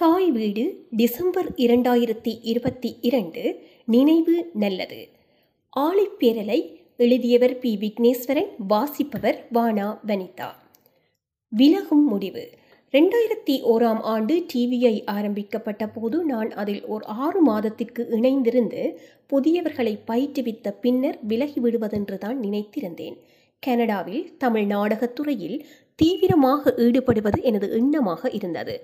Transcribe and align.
தாய் 0.00 0.30
வீடு 0.30 0.86
டிசம்பர் 0.90 1.52
இரண்டாயிரத்தி 1.56 2.38
இருபத்தி 2.42 2.96
இரண்டு 3.00 3.62
நினைவு 3.84 4.50
நல்லது. 4.54 5.08
ஆழிப்பேரலை 5.76 6.76
எழுதியவர் 6.96 7.58
பி. 7.58 7.78
விக்னேஸ்வரன் 7.80 8.48
வாசிப்பவர் 8.68 9.46
வானா 9.54 9.98
வனிதா. 10.06 10.46
விலகும் 11.48 12.06
முடிவு. 12.06 12.50
ரெண்டாயிரத்தி 12.92 13.50
ஓராம் 13.50 14.00
ஆண்டு 14.00 14.46
டிவிஐ 14.54 15.02
ஆரம்பிக்கப்பட்ட 15.04 15.88
போது 15.88 16.24
நான் 16.24 16.50
அதில் 16.50 16.86
ஓர் 16.86 17.02
ஆறு 17.02 17.40
மாதத்திற்கு 17.40 18.06
இணைந்திருந்து 18.10 18.94
புதியவர்களை 19.32 19.98
பயிற்றுவித்த 20.06 20.74
பின்னர் 20.80 21.18
விலகி 21.22 21.60
விடுவதென்று 21.60 22.18
தான் 22.18 22.40
நினைத்திருந்தேன். 22.40 23.16
கனடாவில் 23.60 24.36
தமிழ் 24.36 24.64
நாடகத் 24.64 25.14
துறையில் 25.14 25.66
தீவிரமாக 26.00 26.72
ஈடுபடுவது 26.84 27.38
எனது 27.42 27.66
எண்ணமாக 27.78 28.30
இருந்தது. 28.38 28.74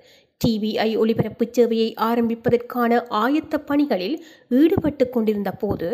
டிவிஐ 0.41 0.89
ஒளிபரப்பு 0.97 1.45
சேவையை 1.57 1.89
ஆரம்பிப்பதற்கான 2.01 2.99
ஆயத்த 3.23 3.57
பணிகளில் 3.65 4.17
ஈடுபட்டு 4.59 5.05
கொண்டிருந்த 5.09 5.51
போது 5.51 5.89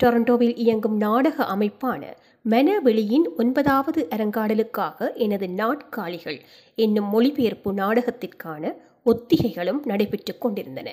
டொரண்டோவில் 0.00 0.56
இயங்கும் 0.64 0.96
நாடக 0.96 1.44
அமைப்பான 1.54 2.02
மனவெளியின் 2.44 3.26
ஒன்பதாவது 3.36 4.00
அரங்காடலுக்காக 4.16 5.08
எனது 5.24 5.46
நாட்காலிகள் 5.56 6.38
என்னும் 6.78 7.08
மொழிபெயர்ப்பு 7.08 7.70
நாடகத்திற்கான 7.72 8.62
ஒத்திகைகளும் 9.06 9.80
நடைபெற்று 9.84 10.34
கொண்டிருந்தன. 10.38 10.88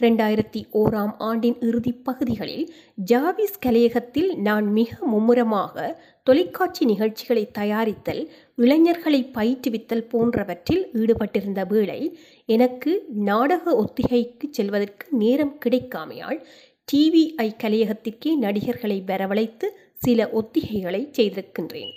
ரெண்டாயிரத்தி 0.00 0.60
ஓராம் 0.72 1.12
ஆண்டின் 1.18 1.56
இறுதி 1.60 1.92
பகுதிகளில் 2.06 2.66
ஜாவிஸ் 3.10 3.58
கலையகத்தில் 3.66 4.30
நான் 4.38 4.66
மிக 4.72 5.06
மும்முரமாக 5.06 5.74
தொலைக்காட்சி 6.26 6.84
நிகழ்ச்சிகளை 6.84 7.44
தயாரித்தல் 7.58 8.22
இளைஞர்களை 8.60 9.20
பயிற்றுவித்தல் 9.34 10.08
போன்றவற்றில் 10.08 10.82
ஈடுபட்டிருந்த 10.92 11.66
வேளை 11.66 12.00
எனக்கு 12.46 12.92
நாடக 13.28 13.74
ஒத்திகைக்கு 13.74 14.46
செல்வதற்கு 14.50 15.06
நேரம் 15.10 15.54
கிடைக்காமையால் 15.66 16.40
டிவிஐ 16.88 17.46
கலையகத்திற்கே 17.62 18.30
நடிகர்களை 18.40 18.98
வரவழைத்து 19.06 19.66
சில 19.94 20.28
ஒத்திகைகளை 20.32 21.02
செய்திருக்கின்றேன். 21.18 21.92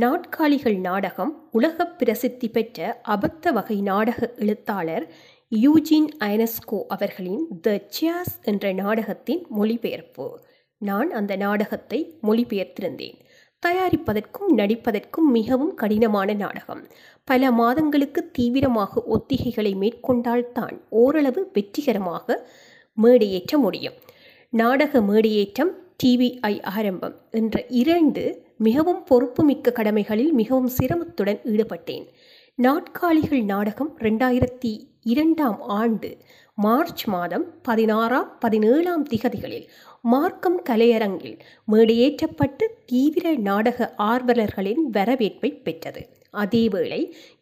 நாட்காலிகள் 0.00 0.78
நாடகம் 0.80 1.48
உலக 1.52 1.86
பிரசித்தி 1.86 2.48
பெற்ற 2.48 3.00
அபத்த 3.08 3.52
வகை 3.52 3.82
நாடக 3.82 4.32
எழுத்தாளர் 4.36 5.06
யூஜின் 5.52 6.08
ஐனஸ்கோ 6.24 6.80
அவர்களின் 6.88 7.44
த 7.60 7.82
சியாஸ் 7.94 8.36
என்ற 8.42 8.72
நாடகத்தின் 8.72 9.46
மொழிபெயர்ப்பு. 9.48 10.26
நான் 10.80 11.10
அந்த 11.10 11.36
நாடகத்தை 11.36 12.00
மொழிபெயர்த்திருந்தேன். 12.22 13.18
தயாரிப்பதற்கும் 13.66 14.50
நடிப்பதற்கும் 14.56 15.28
மிகவும் 15.32 15.74
கடினமான 15.74 16.32
நாடகம். 16.34 16.82
பல 17.24 17.50
மாதங்களுக்கு 17.50 18.30
தீவிரமாக 18.30 19.02
ஒத்திகைகளை 19.14 19.72
மேற்கொண்டால்தான் 19.74 20.74
ஓரளவு 20.88 21.50
வெற்றிகரமாக 21.52 22.46
மேடையேற்ற 22.98 23.56
முடியும். 23.56 23.96
நாடக 24.50 25.00
மேடையேற்றம் 25.00 25.72
டிவிஐ 26.02 26.54
ஆரம்பம் 26.62 27.16
என்ற 27.30 27.64
இரண்டு 27.82 28.22
மிகவும் 28.58 29.04
பொறுப்புமிக்க 29.04 29.70
கடமைகளில் 29.70 30.32
மிகவும் 30.32 30.70
சிரமத்துடன் 30.78 31.40
ஈடுபட்டேன். 31.44 32.06
நாட்காலிகள் 32.62 33.44
நாடகம் 33.44 33.90
ரெண்டாயிரத்தி 33.98 34.72
இரண்டாம் 35.00 35.60
ஆண்டு 35.60 36.16
மார்ச் 36.54 37.04
மாதம் 37.04 37.46
பதினாறாம் 37.62 38.28
பதினேழாம் 38.38 39.06
திகதிகளில் 39.06 39.66
மார்க்கம் 40.04 40.62
கலையரங்கில் 40.70 41.36
மேடையேற்றப்பட்டு 41.72 42.64
தீவிர 42.86 43.34
நாடக 43.36 43.94
ஆர்வலர்களின் 43.98 44.82
வரவேற்பை 44.92 45.50
பெற்றது. 45.66 46.02
அதேவேளை 46.32 46.98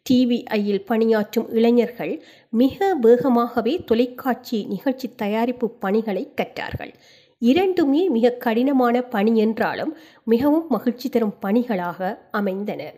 டிவிஐயில் 0.09 0.85
பணியாற்றும் 0.85 1.49
இளைஞர்கள் 1.49 2.13
மிக 2.49 2.95
வேகமாகவே 3.01 3.83
தொலைக்காட்சி 3.83 4.65
நிகழ்ச்சி 4.65 5.09
தயாரிப்பு 5.15 5.69
பணிகளை 5.69 6.23
கற்றார்கள். 6.41 6.93
இரண்டுமே 7.41 8.09
மிக 8.09 8.31
கடினமான 8.45 9.01
பணி 9.01 9.33
என்றாலும் 9.37 9.97
மிகவும் 10.23 10.65
மகிழ்ச்சி 10.69 11.09
தரும் 11.09 11.35
பணிகளாக 11.41 12.29
அமைந்தன. 12.31 12.93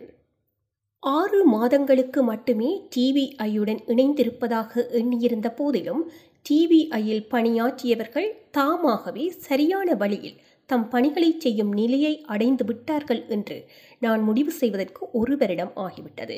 ஆறு 0.99 1.45
மாதங்களுக்கு 1.45 2.23
மட்டுமே 2.23 2.69
டிவிஐயுடன் 2.95 3.81
இணைந்திருப்பதாக 3.87 4.91
எண்ணியிருந்த 4.91 5.49
போதிலும் 5.49 6.11
டிவிஐயில் 6.49 7.27
பணியாற்றியவர்கள் 7.29 8.29
தாமாகவே 8.51 9.31
சரியான 9.37 9.93
வழியில் 9.93 10.37
தம் 10.65 10.89
பணிகளை 10.89 11.35
செய்யும் 11.37 11.73
நிலையை 11.73 12.13
அடைந்து 12.25 12.63
விட்டார்கள் 12.65 13.27
என்று 13.27 13.57
நான் 13.99 14.21
முடிவு 14.21 14.51
செய்வதற்கு 14.51 15.11
ஒரு 15.11 15.37
வருடம் 15.37 15.73
ஆகிவிட்டது. 15.75 16.37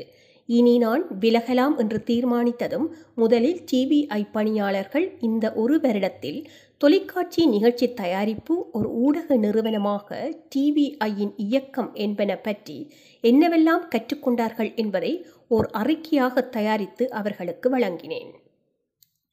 இனி 0.49 0.77
நான் 0.77 1.03
விலகலாம் 1.19 1.77
என்று 1.77 2.03
தீர்மானித்ததும் 2.05 2.87
முதலில் 3.15 3.59
டிவிஐ 3.71 4.21
பணியாளர்கள் 4.31 5.07
இந்த 5.19 5.53
ஒரு 5.53 5.79
வருடத்தில் 5.79 6.39
தொலைக்காட்சி 6.77 7.45
நிகழ்ச்சி 7.45 7.93
தயாரிப்பு 7.93 8.55
ஒரு 8.71 8.89
ஊடக 8.89 9.37
நிறுவனமாக 9.37 10.19
டிவிஐயின் 10.55 11.33
இயக்கம் 11.37 11.93
என்பன 11.93 12.37
பற்றி 12.37 12.79
என்னவெல்லாம் 13.23 13.87
கற்றுக்கொண்டார்கள் 13.95 14.75
என்பதை 14.75 15.13
ஓர் 15.47 15.69
அறிக்கையாக 15.73 16.49
தயாரித்து 16.49 17.09
அவர்களுக்கு 17.09 17.69
வழங்கினேன். 17.69 18.33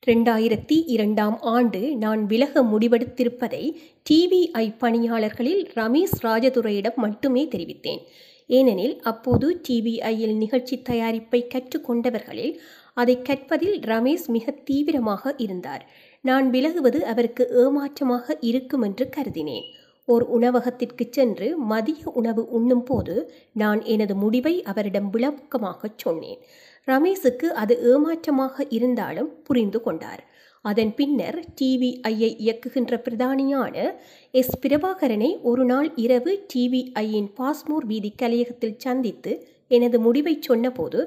ரெண்டாயிரத்தி 0.06 0.76
இரண்டாம் 0.86 1.36
ஆண்டு 1.40 1.96
நான் 1.96 2.26
விலக 2.26 2.62
முடிவெடுத்திருப்பதை 2.62 3.60
டிவிஐ 4.10 4.64
பணியாளர்களில் 4.80 5.62
ரமேஷ் 5.74 6.16
ராஜதுரையிடம் 6.22 6.94
மட்டுமே 6.94 7.42
தெரிவித்தேன். 7.44 8.02
ஏனெனில் 8.46 9.00
அப்போது 9.02 9.60
டிவிஐயில் 9.68 10.34
நிகழ்ச்சி 10.36 10.82
தயாரிப்பை 10.88 11.40
கற்றுக்கொண்டவர்களில் 11.54 12.52
அதை 12.94 13.14
கற்பதில் 13.22 13.78
ரமேஷ் 13.80 14.26
மிக 14.26 14.50
தீவிரமாக 14.50 15.34
இருந்தார். 15.36 15.86
நான் 16.20 16.50
விலகுவது 16.50 17.00
அவருக்கு 17.04 17.46
ஏமாற்றமாக 17.64 18.36
இருக்கும் 18.40 18.82
என்று 18.82 19.08
கருதினேன். 19.16 19.66
ஓர் 20.08 20.22
உணவகத்திற்கு 20.22 21.06
சென்று 21.10 21.58
மதிய 21.72 22.10
உணவு 22.14 22.48
உண்ணும் 22.48 22.84
போது 22.84 23.32
நான் 23.52 23.82
எனது 23.84 24.14
முடிவை 24.14 24.62
அவரிடம் 24.62 25.10
விளக்கமாகச் 25.10 25.98
சொன்னேன். 25.98 26.40
ரமேஷுக்கு 26.88 27.48
அது 27.62 27.74
ஏமாற்றமாக 27.92 28.66
இருந்தாலும் 28.76 29.30
புரிந்து 29.46 29.80
கொண்டார். 29.80 30.22
அதன் 30.64 30.92
பின்னர் 30.98 31.38
டிவிஐயை 31.58 32.28
இயக்குகின்ற 32.44 32.94
பிரதானியான 33.06 33.76
எஸ் 34.40 34.54
பிரபாகரனை 34.62 35.30
ஒரு 35.50 35.64
நாள் 35.64 35.88
இரவு 36.04 36.32
டிவிஐயின் 36.52 37.28
பாஸ்மோர் 37.38 37.86
வீதி 37.90 38.10
கலையகத்தில் 38.22 38.80
சந்தித்து 38.86 39.32
எனது 39.70 39.98
முடிவை 40.06 40.34
சொன்னபோது 40.40 41.00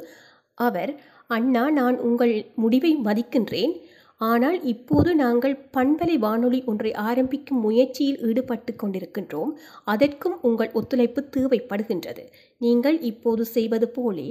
அவர் 0.57 0.91
அண்ணா 1.37 1.63
நான் 1.79 1.97
உங்கள் 2.07 2.35
முடிவை 2.63 2.91
மதிக்கின்றேன். 3.07 3.73
ஆனால் 4.21 4.55
இப்போது 4.71 5.09
நாங்கள் 5.15 5.55
பண்பலை 5.77 6.15
வானொலி 6.23 6.59
ஒன்றை 6.71 6.91
ஆரம்பிக்கும் 7.09 7.59
முயற்சியில் 7.65 8.21
ஈடுபட்டு 8.27 8.71
கொண்டிருக்கின்றோம். 8.81 9.51
அதற்கும் 9.93 10.37
உங்கள் 10.47 10.71
ஒத்துழைப்பு 10.79 11.21
தேவைப்படுகின்றது. 11.35 12.23
நீங்கள் 12.61 12.97
இப்போது 13.11 13.45
செய்வது 13.55 13.89
போலே 13.97 14.29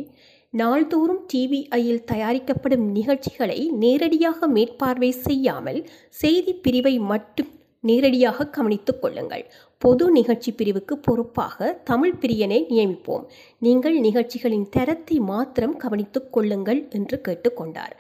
நாள்தோறும் 0.56 1.22
டிவிஐயில் 1.32 2.02
தயாரிக்கப்படும் 2.04 2.84
நிகழ்ச்சிகளை 2.90 3.60
நேரடியாக 3.82 4.48
மேற்பார்வை 4.48 5.10
செய்யாமல் 5.18 5.80
செய்தி 6.14 6.52
பிரிவை 6.64 6.94
மட்டும் 7.10 7.50
நேரடியாக 7.84 8.46
கவனித்துக் 8.46 9.00
கொள்ளுங்கள். 9.02 9.44
பொது 9.82 10.04
நிகழ்ச்சி 10.10 10.50
பிரிவுக்கு 10.52 10.94
பொறுப்பாக 10.98 11.68
தமிழ் 11.84 12.16
பிரியனை 12.20 12.60
நியமிப்போம். 12.70 13.24
நீங்கள் 13.62 13.96
நிகழ்ச்சிகளின் 14.00 14.68
தரத்தை 14.68 15.18
மாத்திரம் 15.30 15.76
கவனித்துக் 15.76 16.30
கொள்ளுங்கள் 16.32 16.80
என்று 16.90 17.18
கேட்டுக்கொண்டார் 17.28 17.96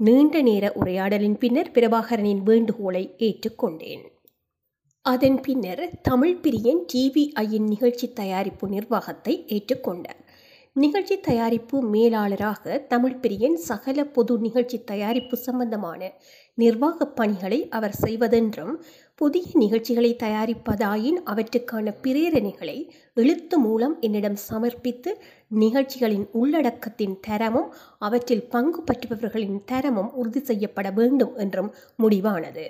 நீண்ட 0.00 0.36
நேர 0.42 0.66
உரையாடலின் 0.80 1.38
பின்னர் 1.38 1.72
பிரபாகரனின் 1.74 2.42
வேண்டுகோளை 2.42 3.04
ஏற்றுக்கொண்டேன் 3.26 4.04
அதன் 5.04 5.38
பின்னர் 5.40 5.82
தமிழ் 6.02 6.38
பிரியன் 6.42 6.80
டிவிஐயின் 6.92 7.66
நிகழ்ச்சி 7.66 8.06
தயாரிப்பு 8.12 8.66
நிர்வாகத்தை 8.68 9.34
ஏற்றுக்கொண்டார் 9.48 10.19
நிகழ்ச்சி 10.76 11.20
தயாரிப்பு 11.20 11.82
மேலாளராக 11.82 12.78
தமிழ் 12.88 13.16
பிரியன் 13.22 13.54
சகல 13.54 14.04
பொது 14.04 14.38
நிகழ்ச்சி 14.38 14.84
தயாரிப்பு 14.84 15.36
சம்பந்தமான 15.36 16.00
நிர்வாகப் 16.54 17.16
பணிகளை 17.16 17.68
அவர் 17.68 17.96
செய்வதென்றும் 18.02 18.74
புதிய 19.14 19.44
நிகழ்ச்சிகளை 19.52 20.16
தயாரிப்பதாயின் 20.22 21.18
அவற்றுக்கான 21.24 21.94
பிரேரணைகளை 22.02 22.88
எழுத்து 23.14 23.58
மூலம் 23.58 23.96
என்னிடம் 24.00 24.38
சமர்ப்பித்து 24.48 25.12
நிகழ்ச்சிகளின் 25.48 26.26
உள்ளடக்கத்தின் 26.34 27.16
தரமும் 27.20 27.74
அவற்றில் 27.98 28.48
பங்கு 28.48 28.82
பற்றுபவர்களின் 28.82 29.60
தரமும் 29.64 30.14
உறுதி 30.14 30.40
செய்யப்பட 30.40 30.90
வேண்டும் 30.90 31.36
என்றும் 31.36 31.74
முடிவானது. 32.02 32.66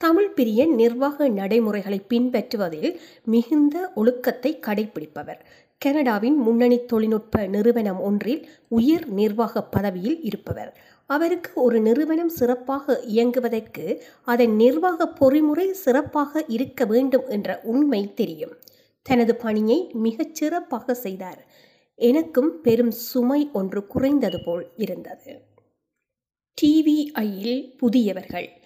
தமிழ் 0.00 0.32
பிரியன் 0.36 0.74
நிர்வாக 0.74 1.28
நடைமுறைகளை 1.28 2.00
பின்பற்றுவதில் 2.08 2.92
மிகுந்த 3.24 3.92
ஒழுக்கத்தை 3.94 4.58
கடைபிடிப்பவர் 4.66 5.40
கனடாவின் 5.84 6.36
முன்னணி 6.36 6.84
தொழில்நுட்ப 6.84 7.46
நிறுவனம் 7.46 8.00
ஒன்றில் 8.00 8.48
உயர் 8.68 9.08
நிர்வாக 9.08 9.62
பதவியில் 9.62 10.22
இருப்பவர். 10.22 10.78
அவருக்கு 11.06 11.62
ஒரு 11.62 11.80
நிறுவனம் 11.80 12.28
சிறப்பாக 12.28 13.02
இயங்குவதற்கு 13.08 14.00
அதன் 14.24 14.54
நிர்வாக 14.54 15.12
பொறிமுறை 15.20 15.70
சிறப்பாக 15.70 16.44
இருக்க 16.48 16.84
வேண்டும் 16.84 17.28
என்ற 17.28 17.60
உண்மை 17.62 18.14
தெரியும். 18.14 18.54
தனது 19.02 19.34
பணியை 19.36 19.90
மிகச் 19.92 20.34
சிறப்பாக 20.34 20.94
செய்தார். 20.94 21.46
எனக்கும் 21.94 22.60
பெரும் 22.60 22.90
சுமை 22.90 23.50
ஒன்று 23.52 23.86
குறைந்தது 23.86 24.40
போல் 24.44 24.66
இருந்தது. 24.76 25.40
டிவிஐயில் 26.62 27.76
புதியவர்கள். 27.76 28.59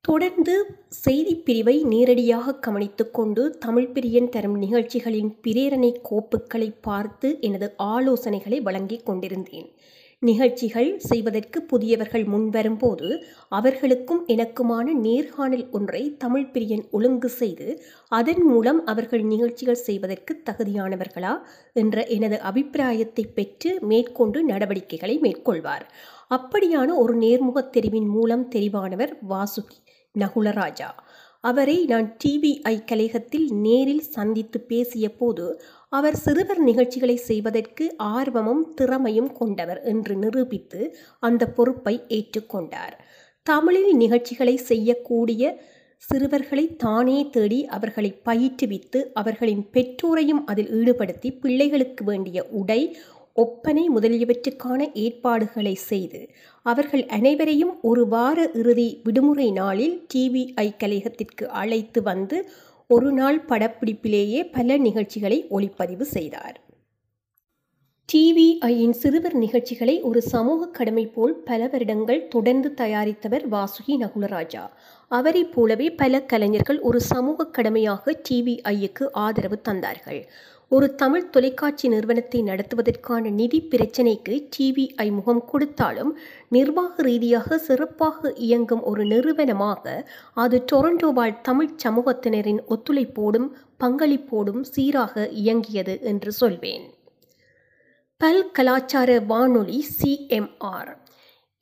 தொடர்ந்து 0.00 0.66
செய்திப் 0.88 1.44
பிரிவை 1.44 1.82
நேரடியாக 1.82 2.54
கவனித்து 2.54 3.10
கொண்டு 3.10 3.58
தமிழ் 3.58 3.90
பிரியன் 3.94 4.28
தரும் 4.28 4.58
நிகழ்ச்சிகளின் 4.58 5.36
பிரேரணை 5.46 5.92
கோப்புகளை 6.10 6.74
பார்த்து 6.80 7.38
எனது 7.40 7.74
ஆலோசனைகளை 7.78 8.62
வழங்கிக் 8.62 9.06
கொண்டிருந்தேன். 9.06 9.72
நிகழ்ச்சிகள் 10.20 10.98
செய்வதற்கு 10.98 11.62
புதியவர்கள் 11.62 12.24
முன்வரும்போது 12.24 13.22
அவர்களுக்கும் 13.48 14.26
எனக்குமான 14.26 14.92
நேர்காணல் 14.92 15.70
ஒன்றை 15.70 16.16
தமிழ் 16.16 16.50
பிரியன் 16.52 16.90
ஒழுங்கு 16.90 17.28
செய்து 17.28 17.82
அதன் 18.08 18.42
மூலம் 18.42 18.86
அவர்கள் 18.86 19.22
நிகழ்ச்சிகள் 19.22 19.74
செய்வதற்கு 19.74 20.42
தகுதியானவர்களா 20.50 21.38
என்ற 21.72 22.06
எனது 22.06 22.40
அபிப்பிராயத்தை 22.40 23.26
பெற்று 23.26 23.78
மேற்கொண்டு 23.80 24.42
நடவடிக்கைகளை 24.42 25.18
மேற்கொள்வார். 25.20 25.86
அப்படியான 26.30 26.96
ஒரு 26.96 27.18
நேர்முகத் 27.18 27.70
தெரிவின் 27.70 28.06
மூலம் 28.06 28.48
தெரிவானவர் 28.54 29.12
வாசுகி. 29.28 29.78
நகுலராஜா 30.14 30.90
அவரை 31.44 31.76
நான் 31.84 32.06
டிவிஐ 32.20 32.74
கலையகத்தில் 32.84 33.48
நேரில் 33.58 34.04
சந்தித்து 34.08 34.58
பேசிய 34.60 35.06
போது 35.10 35.46
அவர் 35.92 36.16
சிறுவர் 36.16 36.60
நிகழ்ச்சிகளை 36.60 37.16
செய்வதற்கு 37.22 37.84
ஆர்வமும் 38.12 38.62
திறமையும் 38.74 39.30
கொண்டவர் 39.32 39.80
என்று 39.84 40.14
நிரூபித்து 40.16 40.80
அந்த 41.22 41.46
பொறுப்பை 41.48 41.94
ஏற்றுக்கொண்டார் 42.10 42.96
தமிழில் 43.46 43.92
நிகழ்ச்சிகளை 43.96 44.56
செய்யக்கூடிய 44.64 45.42
சிறுவர்களை 46.02 46.64
தானே 46.76 47.18
தேடி 47.30 47.60
அவர்களை 47.68 48.10
பயிற்றுவித்து 48.24 48.98
அவர்களின் 49.12 49.64
பெற்றோரையும் 49.72 50.42
அதில் 50.44 50.70
ஈடுபடுத்தி 50.70 51.30
பிள்ளைகளுக்கு 51.38 52.02
வேண்டிய 52.04 52.38
உடை 52.52 52.80
ஒப்பனை 53.44 53.84
முதலியவற்றுக்கான 53.96 54.80
ஏற்பாடுகளை 54.94 55.74
செய்து 55.88 56.20
அவர்கள் 56.66 57.04
அனைவரையும் 57.16 57.74
ஒரு 57.82 58.04
வார 58.08 58.38
இறுதி 58.54 58.88
விடுமுறை 59.04 59.48
நாளில் 59.52 59.96
டிவிஐ 60.14 60.68
கலையகத்திற்கு 60.78 61.44
அழைத்து 61.62 62.02
வந்து 62.02 62.38
ஒரு 62.90 63.10
நாள் 63.12 63.38
படப்பிடிப்பிலேயே 63.48 64.40
பல 64.52 64.76
நிகழ்ச்சிகளை 64.78 65.38
ஒளிப்பதிவு 65.50 66.06
செய்தார். 66.16 66.56
டிவிஐயின் 68.08 68.94
சிறுவர் 69.00 69.34
நிகழ்ச்சிகளை 69.34 69.94
ஒரு 70.00 70.20
சமூக 70.22 70.68
கடமை 70.68 71.04
போல் 71.06 71.34
பல 71.48 71.66
வருடங்கள் 71.66 72.22
தொடர்ந்து 72.28 72.68
தயாரித்தவர் 72.76 73.44
வாசுகி 73.54 73.94
நகுலராஜா. 74.02 74.62
அவரைப் 75.10 75.52
போலவே 75.52 75.88
பல 76.02 76.22
கலைஞர்கள் 76.22 76.80
ஒரு 76.80 77.00
சமூக 77.10 77.46
கடமையாக 77.56 78.14
டிவிஐக்கு 78.28 79.06
ஆதரவு 79.24 79.58
தந்தார்கள். 79.68 80.22
ஒரு 80.70 80.94
தமிழ் 80.94 81.30
தொலைக்காட்சி 81.30 81.88
நிறுவனத்தை 81.88 82.42
நடத்துவதற்கான 82.42 83.30
நிதி 83.30 83.60
பிரச்சினைக்கு 83.70 84.48
டிவிஐ 84.56 85.10
முகம் 85.10 85.44
கொடுத்தாலும் 85.44 86.18
நிர்வாக 86.48 87.02
ரீதியாக 87.02 87.58
சிறப்பாக 87.58 88.32
இயங்கும் 88.32 88.82
ஒரு 88.82 89.04
நிறுவனமாக 89.04 90.10
அது 90.34 90.64
டொரண்டோவால் 90.72 91.40
தமிழ் 91.40 91.72
சமூகத்தினரின் 91.84 92.60
ஒத்துழைப்போடும் 92.68 93.48
பங்களிப்போடும் 93.80 94.60
சீராக 94.60 95.28
இயங்கியது 95.32 96.00
என்று 96.02 96.32
சொல்வேன். 96.32 96.86
பல் 98.20 98.50
கலாச்சார 98.50 99.20
வானொலி 99.20 99.84
சிஎம்ஆர் 99.98 100.96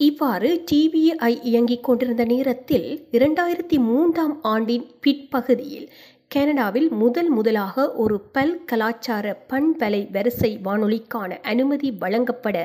இவ்வாறு 0.00 0.64
டிவிஐ 0.70 1.40
இயங்கிக் 1.42 1.84
கொண்டிருந்த 1.84 2.24
நேரத்தில் 2.24 3.08
இரண்டாயிரத்தி 3.12 3.78
மூன்றாம் 3.78 4.42
ஆண்டின் 4.42 4.86
பிற்பகுதியில் 5.00 5.92
கனடாவில் 6.30 6.88
முதல் 6.92 7.28
முதலாக 7.28 7.92
ஒரு 7.94 8.16
பல் 8.34 8.52
கலாச்சார 8.64 9.26
பண்பலை 9.50 10.00
வரிசை 10.10 10.50
வானொலிக்கான 10.64 11.38
அனுமதி 11.42 11.90
வழங்கப்பட 11.92 12.56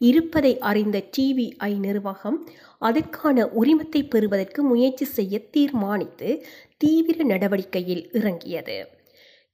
இருப்பதை 0.00 0.52
அறிந்த 0.70 1.02
டிவிஐ 1.16 1.70
நிர்வாகம் 1.78 2.38
அதற்கான 2.78 3.46
உரிமத்தை 3.60 4.02
பெறுவதற்கு 4.08 4.62
முயற்சி 4.62 5.04
செய்ய 5.04 5.40
தீர்மானித்து 5.50 6.28
தீவிர 6.76 7.24
நடவடிக்கையில் 7.24 8.04
இறங்கியது. 8.12 8.78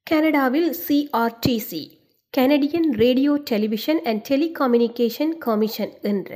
கனடாவில் 0.07 0.71
CRTC 0.87 1.83
Canadian 2.35 2.89
radio 2.93 3.33
television 3.45 4.01
and 4.03 4.21
telecommunication 4.29 5.33
commission 5.39 5.95
என்ற 6.03 6.33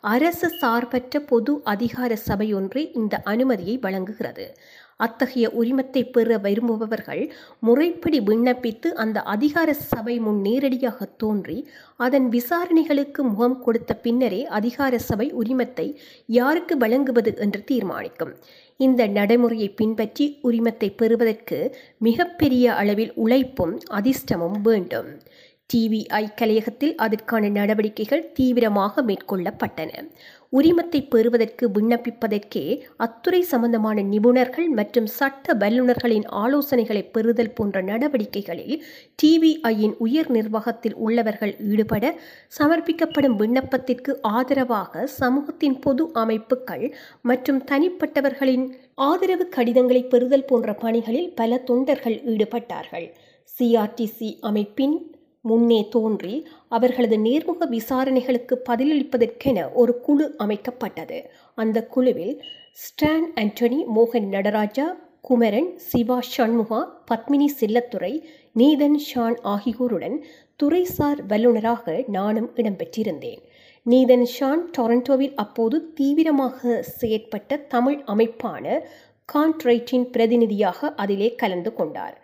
அரசு 0.00 0.48
சார்பற்ற 0.58 1.20
பொது 1.20 1.52
அதிகார 1.64 2.18
சபையொன்று 2.28 2.80
இந்த 2.94 3.20
அனுமதியை 3.24 3.76
வழங்குகிறது. 3.78 4.46
அத்தகைய 5.00 5.46
உரிமத்தை 5.60 6.02
பெற 6.14 6.38
விரும்புபவர்கள் 6.44 7.22
முறைப்படி 7.66 8.20
விண்ணப்பித்து 8.20 8.88
அந்த 9.02 9.18
அதிகார 9.34 9.68
சபை 9.90 10.14
முன் 10.18 10.40
நேரடியாக 10.40 11.08
தோன்றி 11.22 11.58
அதன் 11.96 12.28
விசாரணைகளுக்கு 12.28 13.20
முகம் 13.32 13.58
கொடுத்த 13.60 13.94
பின்னரே 14.06 14.40
அதிகார 14.58 14.98
சபை 15.08 15.28
உரிமத்தை 15.40 15.86
யாருக்கு 16.38 16.76
வழங்குவது 16.76 17.32
என்று 17.36 17.60
தீர்மானிக்கும். 17.64 18.32
இந்த 18.80 19.02
நடைமுறையை 19.18 19.68
பின்பற்றி 19.80 20.26
உரிமத்தை 20.42 20.88
பெறுவதற்கு 20.96 21.58
மிகப்பெரிய 21.98 22.66
அளவில் 22.74 23.12
உழைப்பும் 23.24 23.74
அதிர்ஷ்டமும் 23.90 24.58
வேண்டும். 24.68 25.10
டிவிஐ 25.70 26.22
கலையகத்தில் 26.40 26.94
அதற்கான 27.04 27.48
நடவடிக்கைகள் 27.56 28.28
தீவிரமாக 28.36 29.02
மேற்கொள்ளப்பட்டன. 29.02 29.90
உரிமத்தை 30.52 31.00
பெறுவதற்கு 31.08 31.64
விண்ணப்பிப்பதற்கே 31.68 32.62
அத்துறை 32.96 33.40
சம்பந்தமான 33.40 34.02
நிபுணர்கள் 34.02 34.68
மற்றும் 34.68 35.08
சட்ட 35.08 35.54
வல்லுநர்களின் 35.54 36.24
ஆலோசனைகளை 36.34 37.02
பெறுதல் 37.10 37.52
போன்ற 37.52 37.80
நடவடிக்கைகளில் 37.80 38.76
டிவிஐயின் 39.22 39.94
உயர் 39.98 40.30
நிர்வாகத்தில் 40.30 40.96
உள்ளவர்கள் 40.96 41.54
ஈடுபட 41.70 42.14
சமர்ப்பிக்கப்படும் 42.58 43.36
விண்ணப்பத்திற்கு 43.36 44.14
ஆதரவாக 44.32 45.06
சமூகத்தின் 45.18 45.78
பொது 45.80 46.06
அமைப்புகள் 46.14 46.86
மற்றும் 47.22 47.60
தனிப்பட்டவர்களின் 47.64 48.66
ஆதரவு 49.02 49.46
கடிதங்களை 49.48 50.02
பெறுதல் 50.06 50.44
போன்ற 50.44 50.72
பணிகளில் 50.74 51.30
பல 51.34 51.58
தொண்டர்கள் 51.58 52.18
ஈடுபட்டார்கள். 52.24 53.08
சிஆர்டிசி 53.58 54.30
அமைப்பின் 54.40 54.96
முன்னே 55.48 55.80
தோன்றி 55.94 56.36
அவர்களது 56.76 57.16
நேர்முக 57.26 57.66
விசாரணைகளுக்கு 57.74 58.54
பதிலளிப்பதற்கென 58.68 59.58
ஒரு 59.80 59.92
குழு 60.06 60.26
அமைக்கப்பட்டது. 60.44 61.18
அந்த 61.58 61.78
குழுவில் 61.94 62.34
ஸ்டான் 62.84 63.28
ஆண்டனி 63.42 63.78
மோகன் 63.96 64.28
நடராஜா 64.34 64.86
குமரன் 65.28 65.70
சிவா 65.90 66.18
சண்முகா 66.34 66.80
பத்மினி 67.08 67.48
செல்லத்துறை 67.60 68.12
நீதன் 68.60 68.98
ஷான் 69.08 69.38
ஆகியோருடன் 69.52 70.16
துறைசார் 70.60 71.20
வல்லுநராக 71.30 72.04
நானும் 72.16 72.48
இடம்பெற்றிருந்தேன். 72.60 73.42
நீதன் 73.86 74.24
ஷான் 74.34 74.62
டொரண்டோவில் 74.76 75.36
அப்போது 75.42 75.76
தீவிரமாக 75.98 76.82
செயற்பட்ட 76.98 77.60
தமிழ் 77.74 77.98
அமைப்பான 78.12 78.64
கான்ட்ரைட்டின் 79.28 80.06
பிரதிநிதியாக 80.14 80.90
அதிலே 81.02 81.28
கலந்து 81.42 81.70
கொண்டார். 81.78 82.16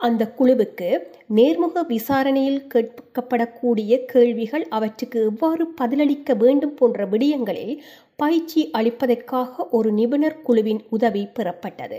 அந்த 0.00 0.34
குழுவுக்கு 0.38 0.88
நேர்முக 1.34 1.82
விசாரணையில் 1.86 2.66
கேட்கப்படக்கூடிய 2.74 4.04
கேள்விகள் 4.04 4.66
அவற்றுக்கு 4.68 5.20
எவ்வாறு 5.24 5.64
பதிலளிக்க 5.66 6.34
வேண்டும் 6.34 6.74
போன்ற 6.74 7.06
விடயங்களில் 7.06 7.82
பயிற்சி 8.16 8.70
அளிப்பதற்காக 8.72 9.68
ஒரு 9.70 9.90
நிபுணர் 9.92 10.42
குழுவின் 10.42 10.80
உதவி 10.88 11.28
பெறப்பட்டது. 11.34 11.98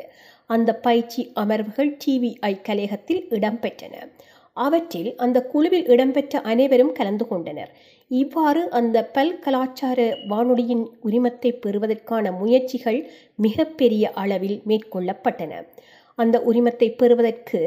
அந்த 0.49 0.75
பயிற்சி 0.75 1.31
அமர்வுகள் 1.35 1.91
டிவிஐ 2.05 2.53
கலையகத்தில் 2.61 3.21
இடம்பெற்றன. 3.29 3.95
அவற்றில் 4.53 5.15
அந்த 5.15 5.37
குழுவில் 5.43 5.85
இடம்பெற்ற 5.87 6.39
அனைவரும் 6.41 6.91
கலந்து 6.91 7.27
கொண்டனர். 7.27 7.71
இவ்வாறு 8.11 8.69
அந்த 8.69 8.97
பல் 9.15 9.39
கலாச்சார 9.39 9.99
வானொலியின் 10.27 10.85
உரிமத்தை 11.03 11.51
பெறுவதற்கான 11.59 12.31
முயற்சிகள் 12.31 12.99
மிகப்பெரிய 13.35 14.11
அளவில் 14.13 14.61
மேற்கொள்ளப்பட்டன. 14.67 15.53
அந்த 16.19 16.35
உரிமத்தை 16.49 16.87
பெறுவதற்கு 16.97 17.61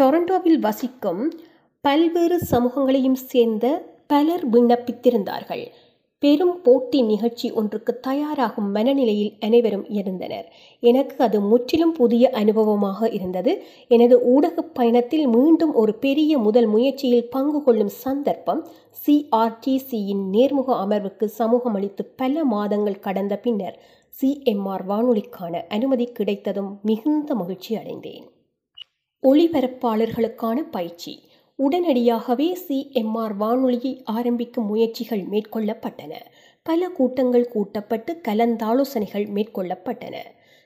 டொரண்டோவில் 0.00 0.58
வசிக்கும் 0.58 1.22
பல்வேறு 1.84 2.36
சமூகங்களையும் 2.50 3.20
சேர்ந்த 3.30 3.66
பலர் 4.06 4.44
விண்ணப்பித்திருந்தார்கள். 4.50 5.64
பெரும் 6.22 6.56
போட்டி 6.62 6.98
நிகழ்ச்சி 7.02 7.46
ஒன்றுக்கு 7.50 7.92
தயாராகும் 8.00 8.70
மனநிலையில் 8.70 9.30
அனைவரும் 9.40 9.84
இருந்தனர். 9.90 10.46
எனக்கு 10.82 11.16
அது 11.24 11.38
முற்றிலும் 11.40 11.92
புதிய 11.92 12.24
அனுபவமாக 12.32 13.08
இருந்தது. 13.12 13.52
எனது 13.88 14.16
ஊடகப் 14.34 14.74
பயணத்தில் 14.74 15.26
மீண்டும் 15.26 15.72
ஒரு 15.74 15.94
பெரிய 16.04 16.32
முதல் 16.38 16.66
முயற்சியில் 16.66 17.30
பங்கு 17.30 17.60
கொள்ளும் 17.62 17.94
சந்தர்ப்பம் 18.04 18.62
சிஆர்டிசியின் 19.06 20.24
நேர்முக 20.32 20.68
அமர்வுக்கு 20.84 21.24
சமூகம் 21.24 21.74
அளித்து 21.74 22.04
பல 22.04 22.44
மாதங்கள் 22.44 22.98
கடந்த 22.98 23.36
பின்னர் 23.36 23.78
சிஎம்ஆர் 24.20 24.84
வானொலிக்கான 24.88 25.66
அனுமதி 25.68 26.06
கிடைத்ததும் 26.06 26.78
மிகுந்த 26.82 27.34
மகிழ்ச்சி 27.34 27.76
அடைந்தேன். 27.76 28.26
ஒளிபரப்பாளர்களுக்கான 29.22 30.58
பயிற்சி. 30.70 31.22
உடனடியாகவே 31.58 32.58
சிஎம்ஆர் 32.68 33.36
வானொலியை 33.36 34.02
ஆரம்பிக்கும் 34.04 34.66
முயற்சிகள் 34.66 35.24
மேற்கொள்ளப்பட்டன. 35.24 36.12
பல 36.62 36.88
கூட்டங்கள் 36.88 37.48
கூட்டப்பட்டு 37.48 38.20
கலந்தாலோசனைகள் 38.28 39.26
மேற்கொள்ளப்பட்டன. 39.36 40.16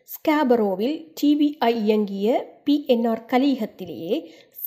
ஸ்காபரோவில் 0.09 0.97
டிவிஐ 1.21 1.73
இயங்கிய 1.83 2.27
பிஎன்ஆர் 2.65 3.25
கலையகத்திலேயே 3.33 4.17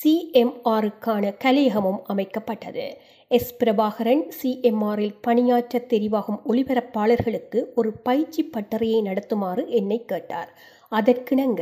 சிஎம்ஆருக்கான 0.04 1.34
கலையகமும் 1.44 2.02
அமைக்கப்பட்டது. 2.08 2.86
எஸ். 3.32 3.58
பிரபாகரன் 3.62 4.22
சிஎம்ஆரில் 4.38 5.16
பணியாற்ற 5.22 5.80
தெரிவாகும் 5.90 6.38
ஒளிபரப்பாளர்களுக்கு 6.50 7.60
ஒரு 7.76 7.90
பயிற்சி 7.92 8.42
பட்டறையை 8.54 9.00
நடத்துமாறு 9.08 9.64
என்னை 9.80 9.98
கேட்டார். 10.06 10.52
அதற்கிணங்க 10.92 11.62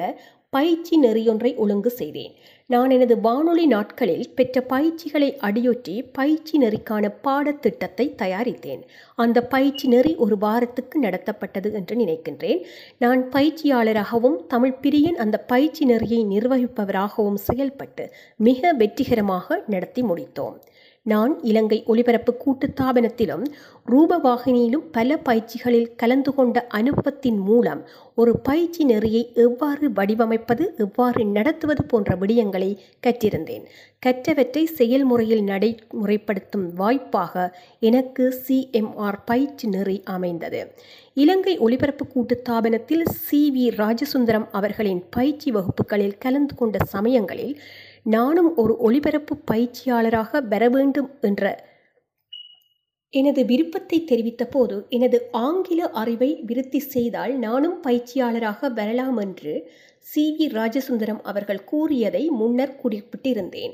பயிற்சி 0.49 0.95
நெறியொன்றை 0.99 1.51
ஒழுங்கு 1.55 1.89
செய்தேன். 1.89 2.33
நான் 2.69 2.89
எனது 2.89 3.15
வானொலி 3.19 3.65
நாட்களில் 3.65 4.29
பெற்ற 4.35 4.61
பயிற்சிகளை 4.61 5.29
அடியொற்றி 5.47 5.95
பயிற்சி 6.11 6.55
நெறிக்கான 6.57 7.09
பாடத்திட்டத்தை 7.21 8.05
தயாரித்தேன். 8.21 8.83
அந்த 9.15 9.47
பயிற்சி 9.55 9.87
நெறி 9.87 10.15
ஒரு 10.15 10.37
வாரத்துக்கு 10.37 10.99
நடத்தப்பட்டது 11.01 11.71
என்று 11.73 11.95
நினைக்கின்றேன். 11.95 12.61
நான் 12.97 13.23
பயிற்சியாளராகவும் 13.29 14.37
தமிழ் 14.47 14.77
பிரியன் 14.81 15.19
அந்த 15.25 15.37
பயிற்சி 15.53 15.85
நெறியை 15.85 16.21
நிர்வகிப்பவராகவும் 16.25 17.41
செயல்பட்டு 17.49 18.05
மிக 18.47 18.73
வெற்றிகரமாக 18.73 19.63
நடத்தி 19.67 20.03
முடித்தோம். 20.03 20.57
நான் 21.05 21.33
இலங்கை 21.41 21.77
ஒலிபரப்பு 21.85 22.31
கூட்டுத்தாபனத்திலும் 22.43 23.43
ரூபவாகினியிலும் 23.91 24.85
பல 24.91 25.17
பயிற்சிகளில் 25.17 25.91
கலந்து 25.95 26.33
கொண்ட 26.33 26.67
அனுபவத்தின் 26.69 27.37
மூலம் 27.39 27.81
ஒரு 28.15 28.39
பயிற்சி 28.39 28.83
நெறியை 28.83 29.21
எவ்வாறு 29.35 29.89
வடிவமைப்பது 29.89 30.65
எவ்வாறு 30.77 31.25
நடத்துவது 31.25 31.83
போன்ற 31.85 32.15
விடயங்களை 32.15 32.71
கற்றிருந்தேன். 33.07 33.65
கற்றவற்றை 34.05 34.63
செயல்முறையில் 34.63 35.43
நடைமுறைப்படுத்தும் 35.43 36.67
வாய்ப்பாக 36.73 37.45
எனக்கு 37.79 38.43
சிஎம்ஆர் 38.47 39.19
பயிற்சி 39.25 39.67
நெறி 39.67 40.01
அமைந்தது. 40.05 40.61
இலங்கை 41.13 41.57
ஒலிபரப்பு 41.57 42.05
கூட்டுத்தாபனத்தில் 42.05 43.05
சி 43.25 43.41
வி 43.55 43.65
ராஜசுந்தரம் 43.81 44.47
அவர்களின் 44.51 45.03
பயிற்சி 45.09 45.51
வகுப்புகளில் 45.51 46.17
கலந்து 46.17 46.55
கொண்ட 46.55 46.77
சமயங்களில் 46.85 47.53
நானும் 48.05 48.55
ஒரு 48.55 48.77
ஒளிபரப்பு 48.77 49.35
பயிற்சியாளராக 49.51 50.41
பெற 50.41 50.69
வேண்டும் 50.69 51.09
என்ற 51.21 51.43
எனது 53.13 53.45
விருப்பத்தை 53.45 54.03
தெரிவித்த 54.03 54.45
போது 54.45 54.85
எனது 54.89 55.17
ஆங்கில 55.39 55.89
அறிவை 55.93 56.29
விருத்தி 56.45 56.79
செய்தால் 56.85 57.33
நானும் 57.37 57.81
பயிற்சியாளராக 57.81 58.69
வரலாம் 58.73 59.17
என்று 59.17 59.53
சி. 60.07 60.23
வி. 60.39 60.45
ராஜசுந்தரம் 60.51 61.21
அவர்கள் 61.23 61.63
கூறியதை 61.63 62.29
முன்னர் 62.31 62.79
குறிப்பிட்டிருந்தேன். 62.83 63.73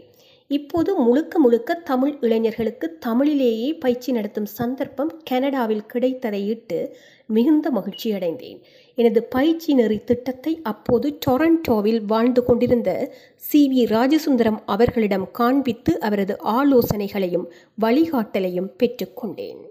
இப்போது 0.51 0.95
முழுக்க 0.97 1.39
முழுக்க 1.39 1.73
தமிழ் 1.83 2.17
இளைஞர்களுக்கு 2.19 2.87
தமிழிலேயே 3.05 3.79
பயிற்சி 3.79 4.11
நடத்தும் 4.11 4.49
சந்தர்ப்பம் 4.53 5.21
கனடாவில் 5.23 5.85
கிடைத்ததை 5.85 6.47
இட்டு 6.47 6.79
மிகுந்த 7.31 7.71
மகிழ்ச்சியடைந்தேன் 7.71 8.59
எனது 8.97 9.23
பயிற்சி 9.29 9.73
நெறி 9.73 9.97
திட்டத்தை 10.03 10.53
அப்போது 10.63 11.07
டொரண்டோவில் 11.25 12.01
வாழ்ந்து 12.05 12.43
கொண்டிருந்த 12.43 12.89
சி. 13.41 13.61
வி. 13.69 13.83
ராஜசுந்தரம் 13.91 14.59
அவர்களிடம் 14.65 15.27
காண்பித்து 15.31 15.93
அவரது 15.99 16.35
ஆலோசனைகளையும் 16.57 17.47
வழிகாட்டலையும் 17.81 18.71
பெற்றுக்கொண்டேன். 18.79 19.61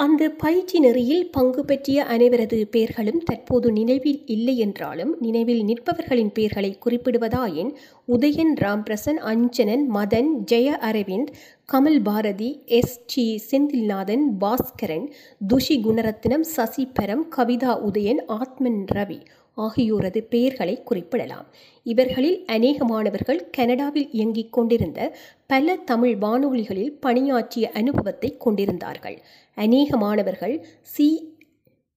அந்த 0.00 0.28
பயிற்சி 0.30 0.78
நெறியில் 0.78 1.30
பங்கு 1.30 1.64
பெற்றிய 1.64 2.04
அனைவரது 2.04 2.58
பெயர்களும் 2.64 3.18
தற்போது 3.24 3.72
நினைவில் 3.72 4.22
இல்லை 4.26 4.56
என்றாலும் 4.56 5.16
நினைவில் 5.20 5.60
நிற்பவர்களின் 5.64 6.32
பெயர்களை 6.32 6.70
குறிப்பிடுவதாயின் 6.84 7.72
உதயன் 8.08 8.52
ராம்பிரசன் 8.60 9.20
அஞ்சனன் 9.32 9.84
மதன் 9.94 10.30
ஜெய 10.52 10.78
அரவிந்த் 10.80 11.32
கமல் 11.72 12.00
பாரதி 12.02 12.50
எஸ் 12.64 12.96
டி 13.06 13.26
செந்தில்நாதன் 13.50 14.24
பாஸ்கரன் 14.40 15.06
துஷி 15.48 15.76
குணரத்னம் 15.80 16.46
சசிபரம் 16.56 17.26
கவிதா 17.36 17.74
உதயன் 17.90 18.22
ஆத்மன் 18.26 18.80
ரவி. 18.96 19.20
ஆகியோரது 19.66 20.20
பெயர்களை 20.32 20.74
குறிப்பிடலாம். 20.82 21.46
இவர்களில் 21.86 22.38
அநேக 22.46 22.84
மாணவர்கள் 22.84 23.40
கனடாவில் 23.50 24.08
இயங்கிக் 24.10 24.52
கொண்டிருந்த 24.52 25.00
பல 25.46 25.76
தமிழ் 25.90 26.16
வானொலிகளில் 26.20 26.94
பணியாற்றிய 27.00 27.70
அனுபவத்தை 27.74 28.30
கொண்டிருந்தார்கள். 28.36 29.18
அநேக 29.58 29.96
மாணவர்கள் 29.96 30.56
சி 30.94 31.08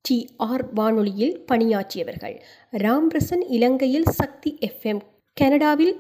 டிஆர் 0.06 0.66
வானொலியில் 0.74 1.36
பணியாற்றியவர்கள். 1.52 2.36
ராம்பிரசன் 2.78 3.44
இலங்கையில் 3.50 4.10
சக்தி 4.12 4.52
எஃப்எம் 4.62 5.02
கனடாவில் 5.38 5.96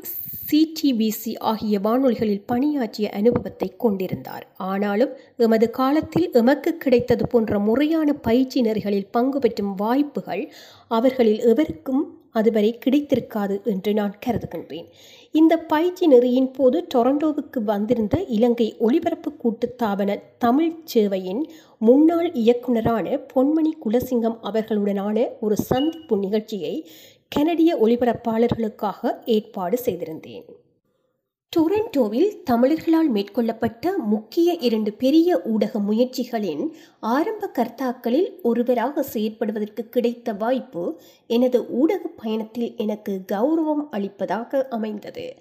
சிடிபிசி 0.52 1.32
ஆகிய 1.42 1.80
வானொலிகளில் 1.80 2.44
பணியாற்றிய 2.46 3.10
அனுபவத்தை 3.10 3.75
கொண்டிருந்தார். 3.78 4.46
ஆனாலும் 4.58 5.13
எமது 5.38 5.68
காலத்தில் 5.70 6.28
எமக்கு 6.32 6.72
கிடைத்தது 6.78 7.28
போன்ற 7.28 7.60
முறையான 7.60 8.13
பயிற்சி 8.13 8.62
நெறிகளில் 8.62 9.12
பங்கு 9.12 9.40
பெற்றும் 9.40 9.74
வாய்ப்புகள் 9.75 10.44
அவர்களில் 10.88 11.42
எவருக்கும் 11.44 12.04
அதுவரை 12.32 12.70
கிடைத்திருக்காது 12.86 13.56
என்று 13.63 13.94
நான் 13.94 14.13
கருதுகின்றேன். 14.25 14.86
இந்த 15.32 15.58
பயிற்சி 15.58 16.06
நெறியின் 16.08 16.52
போது 16.54 16.88
டொரண்டோவுக்கு 16.94 17.60
வந்திருந்த 17.63 18.16
இலங்கை 18.38 18.68
ஒலிபரப்பு 18.80 19.32
கூட்டுத்தாபன 19.44 20.18
தமிழ் 20.38 20.74
சேவையின் 20.94 21.44
முன்னாள் 21.82 22.30
இயக்குனரான 22.34 23.08
பொன்மணி 23.34 23.74
குலசிங்கம் 23.86 24.38
அவர்களுடனான 24.44 25.25
ஒரு 25.40 25.56
சந்திப்பு 25.70 26.18
நிகழ்ச்சியை 26.18 26.75
கனடிய 27.36 27.75
ஒலிபரப்பாளர்களுக்காக 27.75 29.12
ஏற்பாடு 29.25 29.80
செய்திருந்தேன். 29.86 30.46
டொரண்டோவில் 31.54 32.30
தமிழர்களால் 32.44 33.10
மேற்கொள்ளப்பட்ட 33.13 33.98
முக்கிய 33.98 34.54
இரண்டு 34.54 34.94
பெரிய 34.94 35.42
ஊடக 35.42 35.80
முயற்சிகளின் 35.80 36.72
ஆரம்ப 37.00 37.52
கர்த்தாக்களில் 37.54 38.30
ஒருவராக 38.42 39.06
செயற்படுவதற்கு 39.13 39.90
கிடைத்த 39.90 40.34
வாய்ப்பு 40.34 41.02
எனது 41.28 41.70
ஊடக 41.70 42.08
பயணத்தில் 42.08 42.74
எனக்கு 42.78 43.22
கௌரவம் 43.32 43.86
அளிப்பதாக 43.92 44.68
அமைந்தது. 44.70 45.36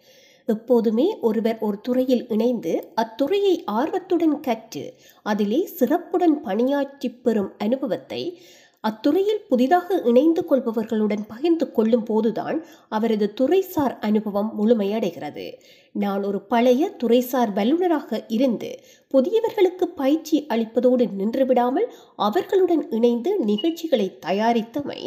எப்போதுமே 0.47 1.17
ஒருவர் 1.21 1.59
ஒரு 1.59 1.81
துறையில் 1.81 2.29
இணைந்து 2.29 2.89
அத்துறையை 2.97 3.63
ஆர்வத்துடன் 3.65 4.41
கற்று 4.41 4.95
அதிலே 5.23 5.67
சிறப்புடன் 5.67 6.43
பணியாற்றி 6.43 7.11
பெறும் 7.11 7.53
அனுபவத்தை 7.59 8.41
அத்துறையில் 8.85 9.43
புதிதாக 9.49 9.97
இணைந்து 10.05 10.43
கொள்பவர்களுடன் 10.51 11.23
பகிர்ந்து 11.29 11.67
கொள்ளும் 11.73 12.05
போதுதான் 12.05 12.59
அவரது 12.89 13.27
துறைசார் 13.41 13.95
அனுபவம் 14.01 14.51
முழுமையடைகிறது. 14.59 15.47
நான் 15.95 16.23
ஒரு 16.23 16.39
பழைய 16.53 16.83
துறைசார் 17.03 17.53
வல்லுநராக 17.53 18.21
இருந்து 18.29 18.71
புதியவர்களுக்கு 19.15 19.87
பயிற்சி 19.97 20.47
அளிப்பதோடு 20.49 21.07
நின்றுவிடாமல் 21.19 21.89
அவர்களுடன் 22.17 22.85
இணைந்து 22.91 23.33
நிகழ்ச்சிகளை 23.45 24.09
தயாரித்தமை 24.27 25.01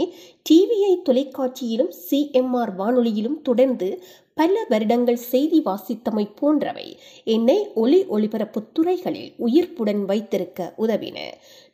டிவிஐ 0.49 0.93
தொலைக்காட்சியிலும் 1.09 1.91
சிஎம்ஆர் 2.09 2.73
வானொலியிலும் 2.77 3.41
தொடர்ந்து 3.41 3.89
பல 4.33 4.63
வருடங்கள் 4.69 5.19
செய்தி 5.25 5.59
வாசித்தமை 5.65 6.23
போன்றவை 6.35 6.87
என்னை 7.23 7.57
ஒளி 7.75 7.99
ஒளிபரப்பு 8.05 8.61
துறைகளில் 8.73 9.31
உயிர்ப்புடன் 9.39 10.01
வைத்திருக்க 10.05 10.73
உதவின. 10.77 11.19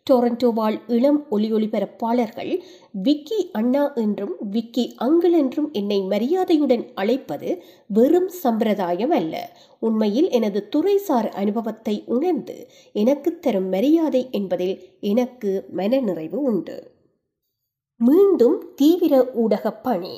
டொரண்டோவால் 0.09 0.77
இளம் 0.87 1.19
ஒலி 1.29 1.53
ஒளிபரப்பாளர்கள் 1.53 2.51
விக்கி 2.91 3.49
அண்ணா 3.51 3.93
என்றும் 3.93 4.33
விக்கி 4.51 4.95
அங்கிள் 4.99 5.35
என்றும் 5.37 5.69
என்னை 5.71 5.99
மரியாதையுடன் 6.01 6.85
அழைப்பது 6.95 7.49
வெறும் 7.87 8.29
சம்பிரதாயம் 8.43 9.09
அல்ல. 9.09 9.35
உண்மையில் 9.79 10.29
எனது 10.29 10.61
துறைசார் 10.75 11.29
அனுபவத்தை 11.33 12.03
உணர்ந்து 12.05 12.55
எனக்கு 12.95 13.39
தரும் 13.39 13.69
மரியாதை 13.69 14.27
என்பதில் 14.31 14.75
எனக்கு 14.99 15.51
மனநிறைவு 15.71 16.41
உண்டு. 16.41 16.77
மீண்டும் 17.99 18.57
தீவிர 18.75 19.15
ஊடக 19.33 19.71
பணி. 19.71 20.15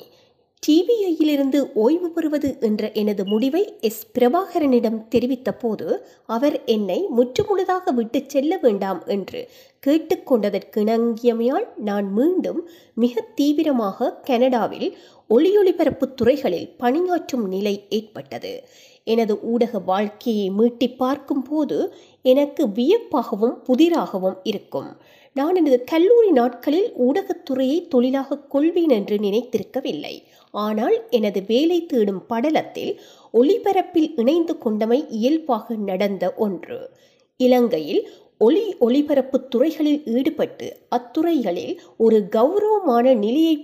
டிபிஐயிலிருந்து 0.66 1.58
ஓய்வு 1.74 2.10
பெறுவது 2.10 2.56
என்ற 2.60 2.92
எனது 2.92 3.26
முடிவை 3.26 3.78
எஸ். 3.80 4.06
பிரபாகரனிடம் 4.18 5.08
தெரிவித்த 5.08 5.52
போது 5.52 6.06
அவர் 6.26 6.64
என்னை 6.64 6.98
முற்றுமுழுதாக 7.16 7.92
விட்டு 7.94 8.22
செல்ல 8.26 8.58
வேண்டாம் 8.62 9.02
என்று 9.06 9.48
கேட்டுக்கொண்டதற்கிணங்கியமையால் 9.86 11.66
நான் 11.76 12.12
மீண்டும் 12.12 12.68
மிக 12.94 13.24
தீவிரமாக 13.34 14.12
கனடாவில் 14.12 14.96
ஒளியொலிபரப்பு 15.30 16.14
துறைகளில் 16.14 16.70
பணியாற்றும் 16.76 17.48
நிலை 17.48 17.84
ஏற்பட்டது. 17.88 18.52
எனது 19.04 19.34
ஊடக 19.42 19.78
வாழ்க்கையை 19.78 20.50
மீட்டி 20.58 20.96
பார்க்கும் 20.96 21.42
போது 21.42 21.94
எனக்கு 22.22 22.66
வியப்பாகவும் 22.68 23.56
புதிராகவும் 23.68 24.38
இருக்கும். 24.42 24.90
நான் 25.32 25.54
எனது 25.54 25.84
கல்லூரி 25.84 26.30
நாட்களில் 26.30 26.92
ஊடகத்துறையை 26.98 27.88
தொழிலாக 27.88 28.38
கொள்வேன் 28.38 28.88
என்று 28.88 29.16
நினைத்திருக்கவில்லை. 29.16 30.14
ஆனால் 30.54 30.96
எனது 31.10 31.40
வேலை 31.46 31.86
தேடும் 31.86 32.22
படலத்தில் 32.28 32.92
ஒளிபரப்பில் 33.32 34.10
இணைந்து 34.16 34.54
கொண்டமை 34.64 34.98
இயல்பாக 35.08 35.76
நடந்த 35.84 36.24
ஒன்று. 36.36 36.78
இலங்கையில் 37.40 38.02
ஒளி 38.38 38.64
ஒளிபரப்பு 38.78 39.38
துறைகளில் 39.48 40.02
ஈடுபட்டு 40.04 40.66
அத்துறைகளில் 40.96 41.74
ஒரு 41.96 42.18
கௌரவமான 42.28 43.14
நிலையை 43.14 43.56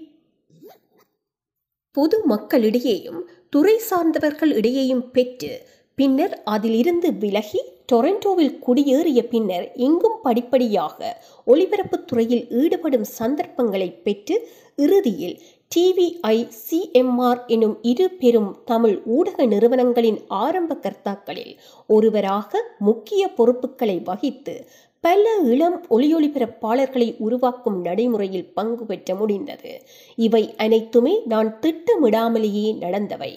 பொது 1.96 2.16
மக்களிடையேயும் 2.28 3.20
துறை 3.50 3.76
சார்ந்தவர்கள் 3.90 4.52
இடையேயும் 4.52 5.04
பெற்று 5.10 5.52
பின்னர் 5.98 6.34
அதிலிருந்து 6.44 7.08
விலகி 7.12 7.60
டொரண்டோவில் 7.92 8.54
குடியேறிய 8.66 9.20
பின்னர் 9.22 9.66
இங்கும் 9.76 10.18
படிப்படியாக 10.22 10.98
ஒளிபரப்புத் 11.46 12.06
துறையில் 12.06 12.44
ஈடுபடும் 12.50 13.06
சந்தர்ப்பங்களை 13.18 13.88
பெற்று 14.02 14.36
இறுதியில் 14.76 15.36
டிவிஐ 15.72 16.36
சிஎம்ஆர் 16.60 17.40
எனும் 17.46 17.74
இரு 17.82 18.06
பெரும் 18.10 18.48
தமிழ் 18.64 19.02
ஊடக 19.06 19.46
நிறுவனங்களின் 19.46 20.18
ஆரம்ப 20.28 20.76
கர்த்தாக்களில் 20.82 21.52
ஒருவராக 21.86 22.62
முக்கிய 22.78 23.28
பொறுப்புகளை 23.28 23.96
வகித்து 24.04 24.54
பல 25.04 25.24
இளம் 25.44 25.78
ஒளியொலிபரப்பாளர்களை 25.90 27.08
உருவாக்கும் 27.18 27.78
நடைமுறையில் 27.80 28.50
பங்கு 28.54 28.84
பெற்ற 28.84 29.14
முடிந்தது. 29.14 29.72
இவை 30.18 30.54
அனைத்துமே 30.56 31.14
நான் 31.24 31.58
திட்டமிடாமலேயே 31.60 32.66
நடந்தவை. 32.78 33.32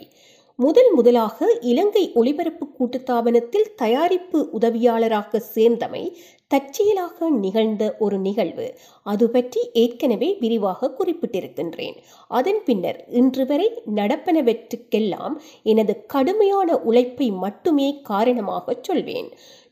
முதல் 0.60 0.90
முதலாக 0.96 1.46
இலங்கை 1.62 2.02
ஒலிபரப்பு 2.14 2.66
கூட்டுத்தாபனத்தில் 2.78 3.66
தயாரிப்பு 3.76 4.40
உதவியாளராக 4.52 5.42
சேர்ந்தமை 5.56 6.02
தற்செயலாக 6.48 7.30
நிகழ்ந்த 7.30 7.84
ஒரு 8.00 8.18
நிகழ்வு. 8.18 8.68
அது 9.06 9.26
பற்றி 9.30 9.62
ஏற்கனவே 9.74 10.30
விரிவாக 10.40 10.92
குறிப்பிட்டிருக்கின்றேன். 11.00 11.96
அதன் 12.40 12.62
பின்னர் 12.66 13.00
இன்று 13.12 13.46
வரை 13.46 13.68
நடப்பனவற்றுக்கெல்லாம் 13.96 15.36
எனது 15.64 15.96
கடுமையான 16.06 16.78
உழைப்பை 16.82 17.30
மட்டுமே 17.46 17.90
காரணமாக 18.04 18.78
சொல்வேன். 18.82 19.30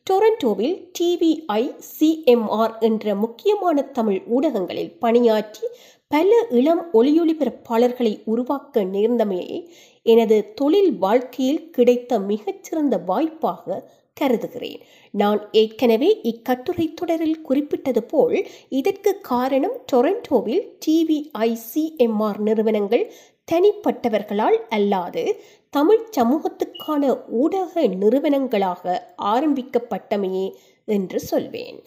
டொரண்டோவில் 0.08 0.76
டிவிஐ 1.00 1.64
சிஎம்ஆர் 1.92 2.76
என்ற 2.80 3.16
முக்கியமான 3.16 3.82
தமிழ் 3.98 4.22
ஊடகங்களில் 4.28 4.94
பணியாற்றி 5.00 5.66
பல 6.12 6.30
இளம் 6.52 6.82
ஒளியொலிபரப்பாளர்களை 6.94 8.12
உருவாக்க 8.26 8.84
நேர்ந்தமையை 8.96 9.60
எனது 10.06 10.54
தொழில் 10.54 10.98
வாழ்க்கையில் 10.98 11.70
கிடைத்த 11.70 12.20
மிகச்சிறந்த 12.20 12.98
வாய்ப்பாக 12.98 13.90
கருதுகிறேன். 14.14 14.82
நான் 15.12 15.42
ஏற்கனவே 15.52 16.20
இக்கட்டுரை 16.22 16.94
தொடரில் 16.94 17.42
குறிப்பிட்டது 17.42 18.04
போல் 18.04 18.48
இதற்கு 18.70 19.20
காரணம் 19.20 19.78
டொரண்டோவில் 19.92 20.64
டிவிஐசிஎம்ஆர் 20.86 22.38
நிறுவனங்கள் 22.38 23.14
தனிப்பட்டவர்களால் 23.52 24.60
அல்லாது 24.70 25.24
தமிழ் 25.70 26.04
சமூகத்துக்கான 26.18 27.24
ஊடக 27.28 27.82
நிறுவனங்களாக 27.82 29.00
ஆரம்பிக்கப்பட்டமையே 29.24 30.48
என்று 30.86 31.20
சொல்வேன். 31.20 31.82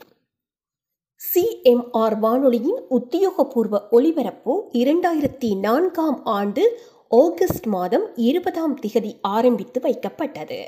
சிஎம்ஆர் 1.21 2.19
வானொலியின் 2.19 2.81
உத்தியோகபூர்வ 2.91 3.79
ஒலிபரப்பு 3.91 4.55
இரண்டாயிரத்தி 4.73 5.59
நான்காம் 5.59 6.25
ஆண்டு 6.25 6.65
ஆகஸ்ட் 7.17 7.67
மாதம் 7.67 8.05
இருபதாம் 8.27 8.75
திகதி 8.83 9.11
ஆரம்பித்து 9.21 9.79
வைக்கப்பட்டது. 9.81 10.59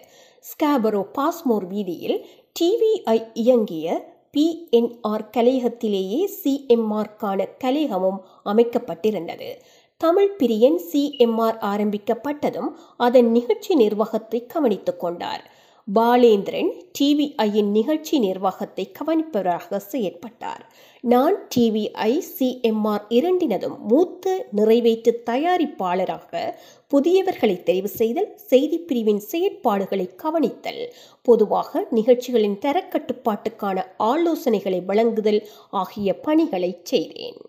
ஸ்காபரோ 0.45 1.03
பாஸ்மோர் 1.19 1.67
வீதியில் 1.69 2.19
டிவிஐ 2.57 3.17
இயங்கிய 3.35 3.87
பிஎன்ஆர் 4.35 5.25
கலையகத்திலேயே 5.37 6.21
சிஎம்ஆர்க்கான 6.43 7.47
கலையகமும் 7.65 8.21
அமைக்கப்பட்டிருந்தது. 8.45 9.51
தமிழ் 10.01 10.33
பிரியன் 10.39 10.79
சிஎம்ஆர் 10.93 11.59
ஆரம்பிக்கப்பட்டதும் 11.73 12.71
அதன் 12.97 13.31
நிகழ்ச்சி 13.31 13.75
நிர்வாகத்தை 13.75 14.41
கவனித்துக் 14.47 15.01
கொண்டார். 15.01 15.45
பாலேந்திரன் 15.89 16.71
டிவிஐயின் 16.99 17.69
நிகழ்ச்சி 17.71 18.19
நிர்வாகத்தை 18.19 18.85
கவனிப்பவராக 18.99 19.81
செயற்பட்டார். 19.93 20.63
நான் 21.01 21.37
டிவிஐ 21.55 22.13
சிஎம்ஆர் 22.39 23.05
இரண்டினதும் 23.09 23.77
மூத்த 23.91 24.47
நிறைவேற்று 24.51 25.23
தயாரிப்பாளராக 25.31 26.43
புதியவர்களை 26.93 27.57
தெரிவு 27.69 27.91
செய்தல் 28.01 28.31
செய்தி 28.37 28.79
பிரிவின் 28.79 29.23
செயற்பாடுகளை 29.33 30.09
கவனித்தல் 30.17 30.83
பொதுவாக 31.23 31.87
நிகழ்ச்சிகளின் 31.91 32.59
தரக்கட்டுப்பாட்டுக்கான 32.67 33.87
ஆலோசனைகளை 33.99 34.85
வழங்குதல் 34.85 35.41
ஆகிய 35.71 36.19
பணிகளை 36.21 36.81
செய்தேன். 36.83 37.41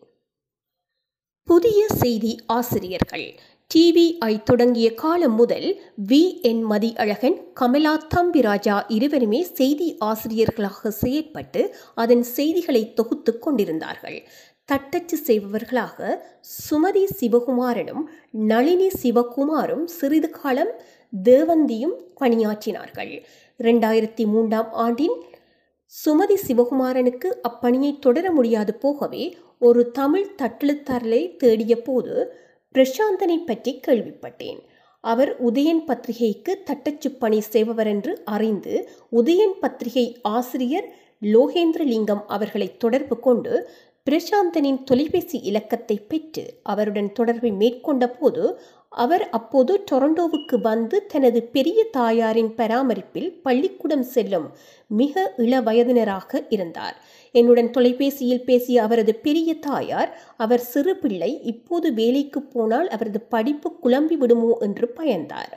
புதிய 1.47 1.87
செய்தி 1.87 2.31
ஆசிரியர்கள் 2.45 3.27
டிவிஐ 3.71 4.43
தொடங்கிய 4.43 4.93
காலம் 4.93 5.33
முதல் 5.35 5.65
வி 6.07 6.19
என் 6.41 6.61
மதி 6.61 6.93
அழகன் 6.95 7.35
கமலா 7.53 7.91
தம்பிராஜா 8.15 8.75
இருவருமே 8.87 9.41
செய்தி 9.53 9.87
ஆசிரியர்களாக 9.99 10.91
செயற்பட்டு 11.01 11.61
அதன் 11.95 12.23
செய்திகளை 12.23 12.93
தொகுத்து 12.93 13.39
கொண்டிருந்தார்கள். 13.39 14.17
தட்டச்சு 14.65 15.17
செய்பவர்களாக 15.25 15.99
சுமதி 16.55 17.03
சிவகுமாரனும் 17.19 18.03
நளினி 18.31 18.89
சிவகுமாரும் 19.01 19.85
சிறிது 19.87 20.29
காலம் 20.29 20.73
தேவந்தியும் 21.23 21.95
பணியாற்றினார்கள். 22.19 23.13
இரண்டாயிரத்தி 23.59 24.25
மூன்றாம் 24.25 24.73
ஆண்டின் 24.85 25.17
சுமதி 25.93 26.39
சிவகுமாரனுக்கு 26.47 27.31
அப்பணியை 27.49 27.93
தொடர 27.99 28.31
முடியாது 28.31 28.75
போகவே 28.75 29.23
ஒரு 29.59 29.83
தமிழ் 29.91 30.35
தட்டெழுத்தாளரை 30.41 31.23
தேடிய 31.37 31.75
போது 31.81 32.15
பிரசாந்தனை 32.77 33.37
பற்றி 33.45 33.79
கேள்விப்பட்டேன். 33.87 34.59
அவர் 35.03 35.31
உதயன் 35.45 35.83
பத்திரிகைக்கு 35.85 36.63
தட்டச்சு 36.65 37.09
பணி 37.11 37.41
செய்பவர் 37.41 37.87
என்று 37.87 38.21
அறிந்து 38.25 38.89
உதயன் 39.11 39.55
பத்திரிகை 39.59 40.17
ஆசிரியர் 40.21 40.87
லோகேந்திரலிங்கம் 41.21 42.23
அவர்களை 42.27 42.77
தொடர்பு 42.77 43.19
கொண்டு 43.19 43.53
பிரசாந்தனின் 44.07 44.83
தொலைபேசி 44.83 45.39
இலக்கத்தை 45.41 45.97
பெற்று 46.07 46.43
அவருடன் 46.63 47.11
தொடர்பை 47.11 47.51
மேற்கொண்ட 47.51 48.09
போது 48.09 48.43
அவர் 48.97 49.23
அப்போது 49.29 49.73
டொரண்டோவுக்கு 49.91 50.57
வந்து 50.61 50.97
தனது 51.05 51.39
பெரிய 51.55 51.79
தாயாரின் 51.91 52.51
பராமரிப்பில் 52.55 53.29
பள்ளிக்கூடம் 53.41 54.05
செல்லும் 54.13 54.47
மிக 54.91 55.15
இள 55.37 55.61
வயதினராக 55.61 56.41
இருந்தார். 56.49 56.95
என்னுடன் 57.35 57.71
தொலைபேசியில் 57.71 58.45
பேசிய 58.45 58.83
அவரது 58.83 59.15
பெரிய 59.27 59.49
தாயார் 59.59 60.11
அவர் 60.37 60.63
சிறு 60.73 60.95
பிள்ளை 60.95 61.31
இப்போது 61.43 61.87
வேலைக்கு 61.93 62.41
போனால் 62.53 62.89
அவரது 62.89 63.21
படிப்பு 63.35 63.71
குழம்பி 63.83 64.17
விடுமோ? 64.17 64.53
என்று 64.59 64.87
பயந்தார். 64.99 65.53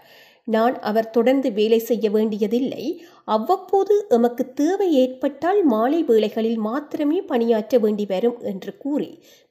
நான் 0.48 0.76
அவர் 0.80 1.08
தொடர்ந்து 1.10 1.48
வேலை 1.52 1.78
செய்ய 1.88 2.06
வேண்டியதில்லை. 2.10 2.84
அவ்வப்போது 3.28 3.94
எமக்கு 4.08 4.44
தேவை 4.52 4.88
ஏற்பட்டால் 5.02 5.60
மாலை 5.64 6.00
வேளைகளில் 6.02 6.60
மாத்திரமே 6.68 7.18
பணியாற்ற 7.22 7.78
வேண்டி 7.78 8.06
வரும் 8.06 8.38
என்று 8.52 8.72
கூறி 8.78 9.10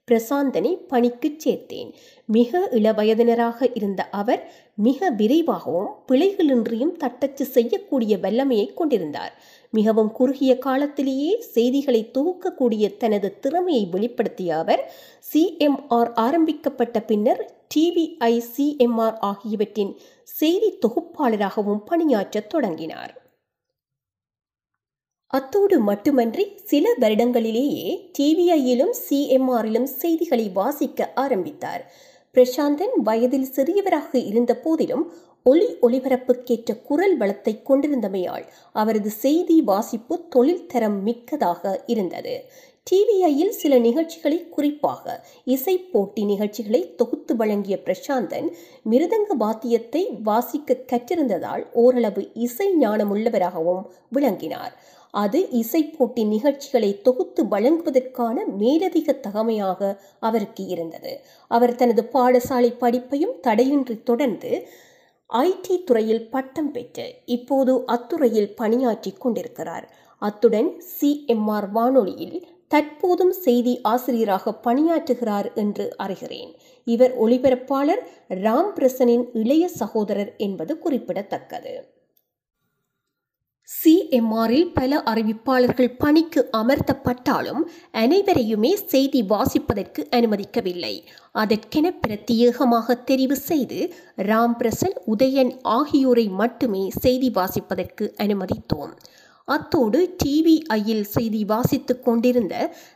பிரசாந்தனை 0.10 0.72
பணிக்குச் 0.90 1.42
சேர்த்தேன். 1.44 1.92
மிக 2.26 2.70
இளவயதினராக 2.72 3.70
இருந்த 3.74 4.04
அவர் 4.04 4.42
மிக 4.76 5.10
விரைவாகவும் 5.10 5.90
பிழைகளின்றியும் 6.08 6.96
தட்டச்சு 6.98 7.46
செய்யக்கூடிய 7.46 8.18
வல்லமையை 8.18 8.74
கொண்டிருந்தார். 8.74 9.34
மிகவும் 9.72 10.12
குறுகிய 10.12 10.58
காலத்திலேயே 10.58 11.42
செய்திகளை 11.42 12.12
தொகுக்கக்கூடிய 12.14 12.98
தனது 12.98 13.40
திறமையை 13.40 13.88
வெளிப்படுத்திய 13.92 14.50
அவர் 14.50 14.94
சிஎம்ஆர் 15.34 16.12
ஆரம்பிக்கப்பட்ட 16.14 17.00
பின்னர் 17.02 17.54
டிவிஐ 17.76 18.42
சிஎம்ஆர் 18.56 19.18
ஆகியவற்றின் 19.20 19.96
செய்தி 20.24 20.78
தொகுப்பாளராகவும் 20.86 21.84
பணியாற்றத் 21.90 22.48
தொடங்கினார். 22.48 23.14
அத்தோடு 25.34 25.80
மட்டுமன்றி 25.80 26.44
சில 26.64 26.94
வருடங்களிலேயே 27.00 27.90
டிவிஐயிலும் 28.18 28.94
சிஎம்ஆரிலும் 29.10 29.86
செய்திகளை 30.02 30.50
வாசிக்க 30.50 31.12
ஆரம்பித்தார். 31.16 31.84
பிரசாந்தன் 32.36 32.96
வயதில் 33.04 33.52
சிறியவராக 33.56 34.26
இருந்த 34.26 34.56
போதிலும் 34.56 35.06
ஒளி 35.44 35.68
ஒளிபரப்புக்கேற்ற 35.82 36.82
குரல் 36.82 37.16
வளத்தை 37.18 37.54
கொண்டிருந்தமையால் 37.70 38.48
அவரது 38.74 39.10
செய்தி 39.10 39.62
வாசிப்பு 39.62 40.28
தொழில் 40.30 40.66
தரம் 40.66 41.00
மிக்கதாக 41.04 41.84
இருந்தது. 41.86 42.36
டிவிஐயில் 42.88 43.56
சில 43.62 43.74
நிகழ்ச்சிகளை 43.78 44.50
குறிப்பாக 44.50 45.26
இசை 45.46 45.78
போட்டி 45.78 46.24
நிகழ்ச்சிகளை 46.24 46.96
தொகுத்து 46.96 47.36
வழங்கிய 47.36 47.76
பிரசாந்தன் 47.86 48.48
மிருதங்க 48.90 49.34
வாத்தியத்தை 49.38 50.04
வாசிக்க 50.24 50.78
கற்றிருந்ததால் 50.92 51.66
ஓரளவு 51.74 52.24
இசை 52.34 52.70
ஞானமுள்ளவராகவும் 52.80 53.84
விளங்கினார். 54.10 54.74
அது 55.14 55.40
இசை 55.52 55.84
போட்டி 55.84 56.24
நிகழ்ச்சிகளை 56.24 57.02
தொகுத்து 57.02 57.48
வழங்குவதற்கான 57.48 58.46
மேலதிக 58.46 59.14
தகமையாக 59.14 60.02
அவருக்கு 60.20 60.66
இருந்தது. 60.66 61.14
அவர் 61.48 61.76
தனது 61.76 62.04
பாடசாலை 62.14 62.72
படிப்பையும் 62.80 63.36
தடையின்றி 63.42 64.04
தொடர்ந்து 64.04 64.68
ஐடி 65.30 65.84
துறையில் 65.84 66.30
பட்டம் 66.30 66.72
பெற்று 66.72 67.08
இப்போது 67.26 67.74
அத்துறையில் 67.86 68.54
பணியாற்றி 68.56 69.12
கொண்டிருக்கிறார். 69.12 69.88
அத்துடன் 70.22 70.70
சிஎம்ஆர் 71.00 71.70
வானொலியில் 71.72 72.40
தற்போதும் 72.72 73.36
செய்தி 73.46 73.80
ஆசிரியராக 73.82 74.52
பணியாற்றுகிறார் 74.64 75.54
என்று 75.54 75.96
அறிகிறேன். 75.98 76.52
இவர் 76.88 77.14
ஒளிபரப்பாளர் 77.26 78.04
ராம் 78.30 78.74
பிரசனின் 78.76 79.26
இளைய 79.34 79.68
சகோதரர் 79.68 80.36
என்பது 80.38 80.80
குறிப்பிடத்தக்கது. 80.80 81.74
சிஎம்ஆரில் 83.70 84.70
பல 84.74 85.02
அறிவிப்பாளர்கள் 85.06 85.92
பணிக்கு 85.98 86.42
அமர்த்தப்பட்டாலும் 86.58 87.62
அனைவரையுமே 87.94 88.72
செய்தி 88.86 89.22
வாசிப்பதற்கு 89.24 90.02
அனுமதிக்கவில்லை. 90.16 90.96
அதற்கென 91.32 91.92
பிரத்யேகமாக 92.04 92.98
தெரிவு 93.12 93.38
செய்து 93.50 93.80
ராம் 94.30 94.56
பிரசன் 94.60 94.98
உதயன் 95.08 95.54
ஆகியோரை 95.78 96.28
மட்டுமே 96.42 96.84
செய்தி 97.00 97.30
வாசிப்பதற்கு 97.30 98.08
அனுமதித்தோம். 98.18 98.92
அத்தோடு 99.48 100.16
டிவிஐயில் 100.24 101.06
செய்தி 101.16 101.44
வாசித்துக் 101.46 102.04
கொண்டிருந்த 102.04 102.56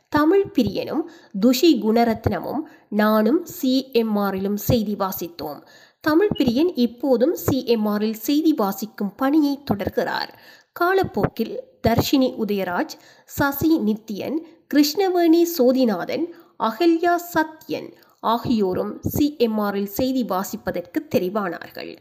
தமிழ் 0.10 0.48
பிரியனும் 0.56 1.06
துஷி 1.42 1.72
குணரத்னமும் 1.86 2.62
நானும் 2.90 3.42
சிஎம்ஆரிலும் 3.62 4.60
செய்தி 4.70 4.96
வாசித்தோம். 4.96 5.62
தமிழ் 6.02 6.34
பிரியன் 6.38 6.72
இப்போதும் 6.76 7.36
சிஎம்ஆரில் 7.46 8.20
செய்தி 8.28 8.54
வாசிக்கும் 8.54 9.16
பணியை 9.16 9.54
தொடர்கிறார். 9.72 10.32
காலப்போக்கில் 10.76 11.56
தர்ஷினி 11.88 12.30
உதயராஜ் 12.44 12.94
சசி 13.26 13.72
நித்யன் 13.88 14.38
கிருஷ்ணவேணி 14.74 15.42
சோதிநாதன் 15.58 16.26
அகல்யா 16.60 17.16
சத்யன் 17.34 17.90
ஆகியோரும் 18.24 18.94
சிஎம்ஆரில் 19.16 19.92
செய்தி 20.00 20.24
வாசிப்பதற்கு 20.24 21.00
தெரிவானார்கள். 21.16 21.92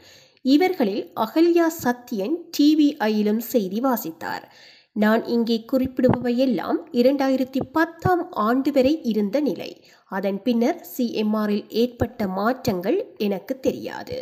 இவர்களில் 0.44 1.02
அகல்யா 1.16 1.66
சத்யன் 1.82 2.37
டிவிஐயிலும் 2.58 3.42
செய்தி 3.52 3.80
வாசித்தார். 3.80 4.44
நான் 4.92 5.22
இங்கே 5.26 5.64
குறிப்பிடுபவையெல்லாம் 5.72 6.78
இரண்டாயிரத்தி 6.92 7.61
பத்தாம் 7.72 8.24
ஆண்டு 8.32 8.72
வரை 8.72 8.94
இருந்த 9.02 9.40
நிலை. 9.40 9.70
அதன் 10.08 10.40
பின்னர் 10.42 10.80
சிஎம்ஆரில் 10.96 11.66
ஏற்பட்ட 11.68 12.26
மாற்றங்கள் 12.38 12.98
எனக்கு 13.18 13.61
தெரியாது. 13.61 14.18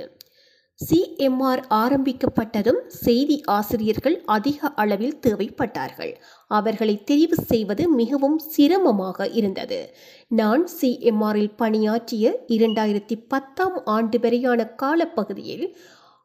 சிஎம்ஆர் 0.80 1.62
ஆரம்பிக்கப்பட்டதும் 1.70 2.78
செய்தி 2.86 3.36
ஆசிரியர்கள் 3.56 4.16
அதிக 4.36 4.68
அளவில் 4.74 5.18
தேவைப்பட்டார்கள். 5.26 6.12
அவர்களை 6.46 6.94
தெரிவு 7.10 7.36
செய்வது 7.46 7.84
மிகவும் 7.88 8.38
சிரமமாக 8.38 9.28
இருந்தது. 9.28 9.80
நான் 10.28 10.64
சிஎம்ஆரில் 10.80 11.52
பணியாற்றிய 11.56 12.32
இரண்டாயிரத்தி 12.48 13.18
பத்தாம் 13.28 13.78
ஆண்டு 13.96 14.20
வரையான 14.20 14.66
காலப்பகுதியில் 14.82 15.66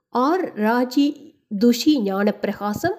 ஆர். 0.09 0.45
ராஜி 0.67 1.07
துஷி 1.65 1.93
ஞானப்பிரகாசம் 2.09 2.97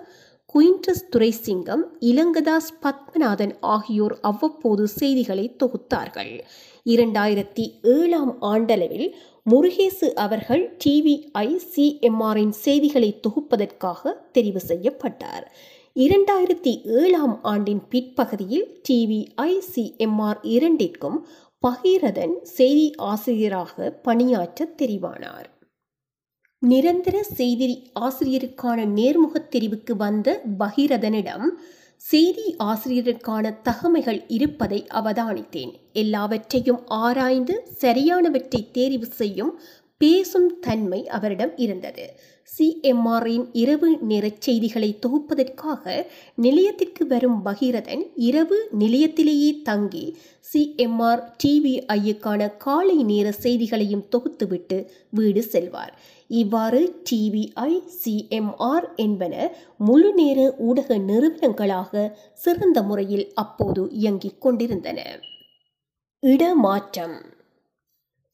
குயின்டஸ் 0.55 1.07
துரைசிங்கம் 1.13 1.83
இளங்கதாஸ் 2.01 2.73
பத்மநாதன் 2.83 3.55
ஆகியோர் 3.61 4.15
அவ்வப்போது 4.21 4.85
செய்திகளை 4.89 5.47
தொகுத்தார்கள். 5.63 6.35
இரண்டாயிரத்தி 6.87 7.65
ஏழாம் 7.95 8.33
ஆண்டளவில் 8.41 9.09
முருகேசு 9.51 10.13
அவர்கள் 10.15 10.77
டிவிஐ 10.85 11.49
சிஎம்ஆரின் 11.75 12.51
செய்திகளை 12.51 13.21
தொகுப்பதற்காக 13.21 14.13
தெரிவு 14.39 14.57
செய்யப்பட்டார். 14.57 15.45
இரண்டாயிரத்தி 15.97 16.73
ஏழாம் 16.85 17.43
ஆண்டின் 17.43 17.83
பிற்பகுதியில் 17.89 18.81
டிவிஐ 18.89 19.53
சிஎம்ஆர் 19.75 20.41
இரண்டிற்கும் 20.43 21.27
பகீரதன் 21.67 22.35
செய்தி 22.43 22.93
ஆசிரியராக 22.97 23.91
பணியாற்ற 23.91 24.69
தெரிவானார். 24.83 25.47
நிரந்தர 26.59 27.23
செய்தி 27.23 27.91
ஆசிரியருக்கான 28.01 28.85
நேர்முகத் 28.99 29.49
தெரிவுக்கு 29.49 29.97
வந்த 29.97 30.43
பகீரதனிடம் 30.59 31.49
செய்தி 32.01 32.45
ஆசிரியருக்கான 32.65 33.47
தகமைகள் 33.63 34.19
இருப்பதை 34.29 34.79
அவதானித்தேன். 34.95 35.73
எல்லாவற்றையும் 35.93 36.81
ஆராய்ந்து 36.99 37.55
சரியானவற்றை 37.83 38.61
தேர்வு 38.73 39.07
செய்யும் 39.21 39.53
பேசும் 40.01 40.49
தன்மை 40.61 41.01
அவரிடம் 41.09 41.53
இருந்தது. 41.57 42.05
சிஎம்ஆரின் 42.49 43.47
இரவு 43.53 43.89
நேரச் 44.01 44.41
செய்திகளை 44.41 44.91
தொகுப்பதற்காக 45.05 45.85
நிலையத்திற்கு 46.37 47.05
வரும் 47.07 47.39
பகீரதன் 47.45 48.03
இரவு 48.29 48.59
நிலையத்திலேயே 48.79 49.51
தங்கி 49.63 50.05
சிஎம்ஆர் 50.53 51.23
டிவிஐயுக்கான 51.43 52.51
காலை 52.57 52.99
நேர 53.03 53.33
செய்திகளையும் 53.45 54.05
தொகுத்துவிட்டு 54.17 54.79
வீடு 55.11 55.43
செல்வார். 55.53 55.95
இவ்வாறு 56.31 57.03
டிவிஐ 57.11 57.73
சிஎம்ஆர் 58.03 58.87
என்பன 58.97 59.35
முழு 59.79 60.15
நேர 60.15 60.55
ஊடக 60.59 60.99
நிறுவனங்களாக 60.99 62.13
சிறந்த 62.35 62.83
முறையில் 62.83 63.33
அப்போது 63.35 63.89
இயங்கிக் 63.91 64.41
கொண்டிருந்தன. 64.41 65.01
இடமாற்றம் 66.23 67.17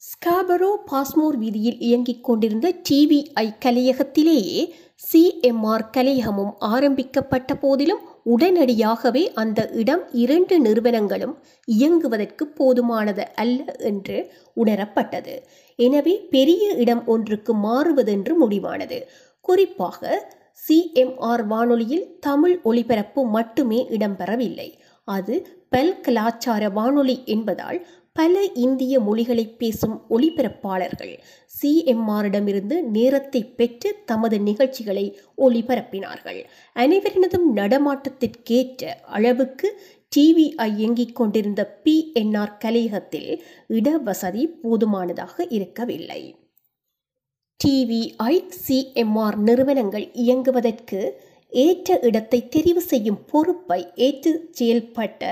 ஸ்காபரோ 0.03 0.69
பாஸ்மோர் 0.91 1.37
வீதியில் 1.37 1.77
இயங்கிக் 1.79 2.25
கொண்டிருந்த 2.25 2.67
டிவிஐ 2.89 3.45
கலையகத்திலேயே 3.65 4.63
சிஎம்ஆர் 5.03 5.85
கலையகமும் 5.93 6.51
ஆரம்பிக்கப்பட்ட 6.59 7.55
போதிலும் 7.55 8.03
உடனடியாகவே 8.25 9.23
அந்த 9.33 9.69
இடம் 9.73 10.03
இரண்டு 10.15 10.57
நிறுவனங்களும் 10.61 11.35
இயங்குவதற்கு 11.69 12.47
போதுமானது 12.59 13.25
அல்ல 13.35 13.77
என்று 13.83 14.19
உணரப்பட்டது. 14.57 15.35
எனவே 15.79 16.15
பெரிய 16.31 16.67
இடம் 16.75 17.05
ஒன்றுக்கு 17.07 17.55
மாறுவதென்று 17.55 18.35
முடிவானது. 18.43 19.01
குறிப்பாக 19.41 20.21
சிஎம்ஆர் 20.63 21.47
வானொலியில் 21.47 22.07
தமிழ் 22.21 22.57
ஒளிபரப்பு 22.63 23.23
மட்டுமே 23.29 23.87
இடம்பெறவில்லை. 23.91 24.69
அது 25.09 25.35
பல் 25.69 25.97
கலாச்சார 26.01 26.63
வானொலி 26.71 27.17
என்பதால் 27.27 27.79
பல 28.17 28.43
இந்திய 28.55 28.95
மொழிகளை 29.01 29.45
பேசும் 29.59 29.95
ஒளிபரப்பாளர்கள் 30.11 31.13
சிஎம்ஆரிடமிருந்து 31.53 32.77
நேரத்தை 32.97 33.41
பெற்று 33.45 33.91
தமது 34.05 34.37
நிகழ்ச்சிகளை 34.41 35.05
ஒளிபரப்பினார்கள். 35.39 36.41
அனைவரினதும் 36.77 37.49
நடமாட்டத்திற்கேற்ற 37.57 38.83
அளவுக்கு 39.09 39.69
டிவிஐ 40.17 40.69
இயங்கிக் 40.77 41.17
கொண்டிருந்த 41.17 41.61
பிஎன்ஆர் 41.85 42.57
கலையகத்தில் 42.65 43.31
இடவசதி 43.69 44.45
போதுமானதாக 44.63 45.47
இருக்கவில்லை. 45.49 46.23
டிவிஐ 47.61 48.35
சிஎம்ஆர் 48.67 49.39
நிறுவனங்கள் 49.39 50.07
இயங்குவதற்கு 50.15 51.01
ஏற்ற 51.53 51.99
இடத்தை 52.03 52.39
தெரிவு 52.49 52.83
செய்யும் 52.91 53.21
பொறுப்பை 53.31 53.81
ஏற்று 54.07 54.31
செயல்பட்ட 54.59 55.25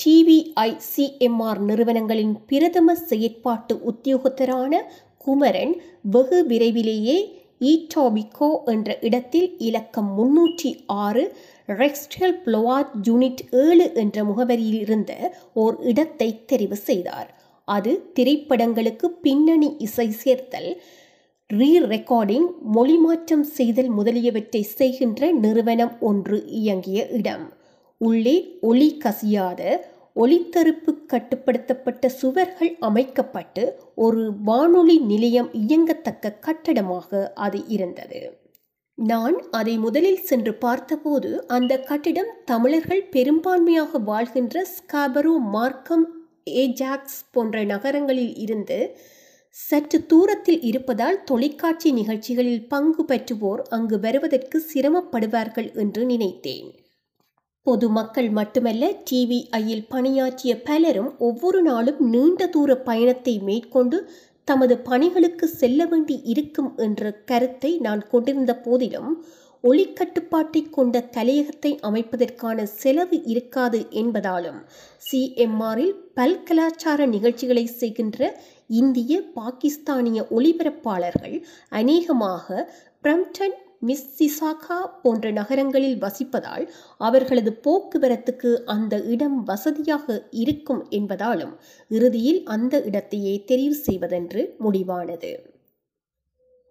டிவிஐ 0.00 0.70
சிஎம்ஆர் 0.92 1.60
நிறுவனங்களின் 1.68 2.34
பிரதம 2.46 2.94
செயற்பாட்டு 3.10 3.74
உத்தியோகத்தரான 3.90 4.72
குமரன் 5.16 5.74
வெகு 6.14 6.38
விரைவிலேயே 6.50 7.16
ஈட்டாபிகோ 7.70 8.48
என்ற 8.64 8.88
இடத்தில் 9.00 9.48
இலக்கம் 9.58 10.10
முன்னூற்றி 10.18 10.70
ஆறு 11.04 11.24
ரெக்ஸ்டல் 11.68 12.34
ப்ளோவாட் 12.44 12.94
யூனிட் 13.08 13.42
ஏழு 13.64 13.86
என்ற 13.94 14.24
முகவரியில் 14.24 14.80
இருந்த 14.86 15.12
ஓர் 15.62 15.76
இடத்தை 15.90 16.30
தெரிவு 16.52 16.78
செய்தார். 16.88 17.28
அது 17.68 17.92
திரைப்படங்களுக்கு 18.14 19.06
பின்னணி 19.24 19.70
இசை 19.78 20.08
சேர்த்தல் 20.22 20.70
ரீ 21.50 21.70
ரெக்கார்டிங் 21.92 22.48
மொழிமாற்றம் 22.76 23.46
செய்தல் 23.56 23.92
முதலியவற்றை 23.98 24.62
செய்கின்ற 24.78 25.30
நிறுவனம் 25.44 25.94
ஒன்று 26.10 26.38
இயங்கிய 26.60 27.00
இடம். 27.18 27.46
உள்ளே 28.00 28.58
ஒளி 28.60 28.88
கசியாத 29.04 29.62
ஒளித்தருப்பு 30.16 30.92
கட்டுப்படுத்தப்பட்ட 31.06 32.06
சுவர்கள் 32.06 32.76
அமைக்கப்பட்டு 32.80 33.80
ஒரு 33.94 34.22
வானொலி 34.44 34.98
நிலையம் 34.98 35.50
இயங்கத்தக்க 35.52 36.32
கட்டடமாக 36.40 37.32
அது 37.34 37.64
இருந்தது. 37.66 38.20
நான் 38.94 39.36
அதை 39.50 39.78
முதலில் 39.78 40.22
சென்று 40.22 40.54
பார்த்தபோது 40.54 41.46
அந்த 41.46 41.78
கட்டிடம் 41.80 42.32
தமிழர்கள் 42.44 43.04
பெரும்பான்மையாக 43.10 43.98
வாழ்கின்ற 43.98 44.66
ஸ்காபரோ 44.76 45.38
மார்க்கம் 45.38 46.06
ஏஜாக்ஸ் 46.42 47.20
போன்ற 47.30 47.64
நகரங்களில் 47.64 48.34
இருந்து 48.36 48.98
சற்று 49.50 50.06
தூரத்தில் 50.06 50.60
இருப்பதால் 50.62 51.24
தொலைக்காட்சி 51.24 51.92
நிகழ்ச்சிகளில் 51.92 52.68
பங்கு 52.68 53.04
பெற்றுவோர் 53.08 53.62
அங்கு 53.68 54.00
வருவதற்கு 54.00 54.58
சிரமப்படுவார்கள் 54.74 55.72
என்று 55.74 56.04
நினைத்தேன். 56.06 56.70
பொதுமக்கள் 57.70 58.30
மட்டுமல்ல 58.30 58.84
டிவிஐயில் 59.10 59.86
பணியாற்றிய 59.88 60.52
பலரும் 60.64 61.10
ஒவ்வொரு 61.20 61.60
நாளும் 61.62 62.00
நீண்ட 62.08 62.46
தூர 62.48 62.74
பயணத்தை 62.84 63.34
மேற்கொண்டு 63.42 63.98
தமது 64.48 64.74
பணிகளுக்கு 64.84 65.46
செல்ல 65.54 65.80
வேண்டி 65.86 66.16
இருக்கும் 66.24 66.70
என்ற 66.78 67.10
கருத்தை 67.24 67.70
நான் 67.78 68.02
கொண்டிருந்த 68.08 68.52
போதிலும் 68.58 69.12
ஒளிக்கட்டுப்பாட்டை 69.64 70.60
கொண்ட 70.70 71.00
தலையகத்தை 71.10 71.72
அமைப்பதற்கான 71.82 72.62
செலவு 72.74 73.16
இருக்காது 73.24 73.80
என்பதாலும் 73.92 74.60
சிஎம்ஆரில் 75.08 75.94
பல்கலாச்சார 76.14 77.06
நிகழ்ச்சிகளை 77.06 77.64
செய்கின்ற 77.74 78.20
இந்திய 78.74 79.14
பாகிஸ்தானிய 79.36 80.20
ஒளிபரப்பாளர்கள் 80.30 81.36
அநேகமாக 81.72 82.66
பிரம்டன் 83.04 83.56
மிஸ்ஸிசாகா 83.82 84.78
போன்ற 85.02 85.30
நகரங்களில் 85.30 85.98
வசிப்பதால் 85.98 86.64
அவர்களது 87.00 87.52
போக்குவரத்துக்கு 87.64 88.52
அந்த 88.64 88.96
இடம் 89.04 89.44
வசதியாக 89.44 90.26
இருக்கும் 90.30 90.82
என்பதாலும் 90.90 91.54
இறுதியில் 91.90 92.42
அந்த 92.44 92.82
இடத்தையே 92.84 93.44
தெரிவு 93.48 93.78
செய்வதென்று 93.86 94.42
முடிவானது. 94.64 95.32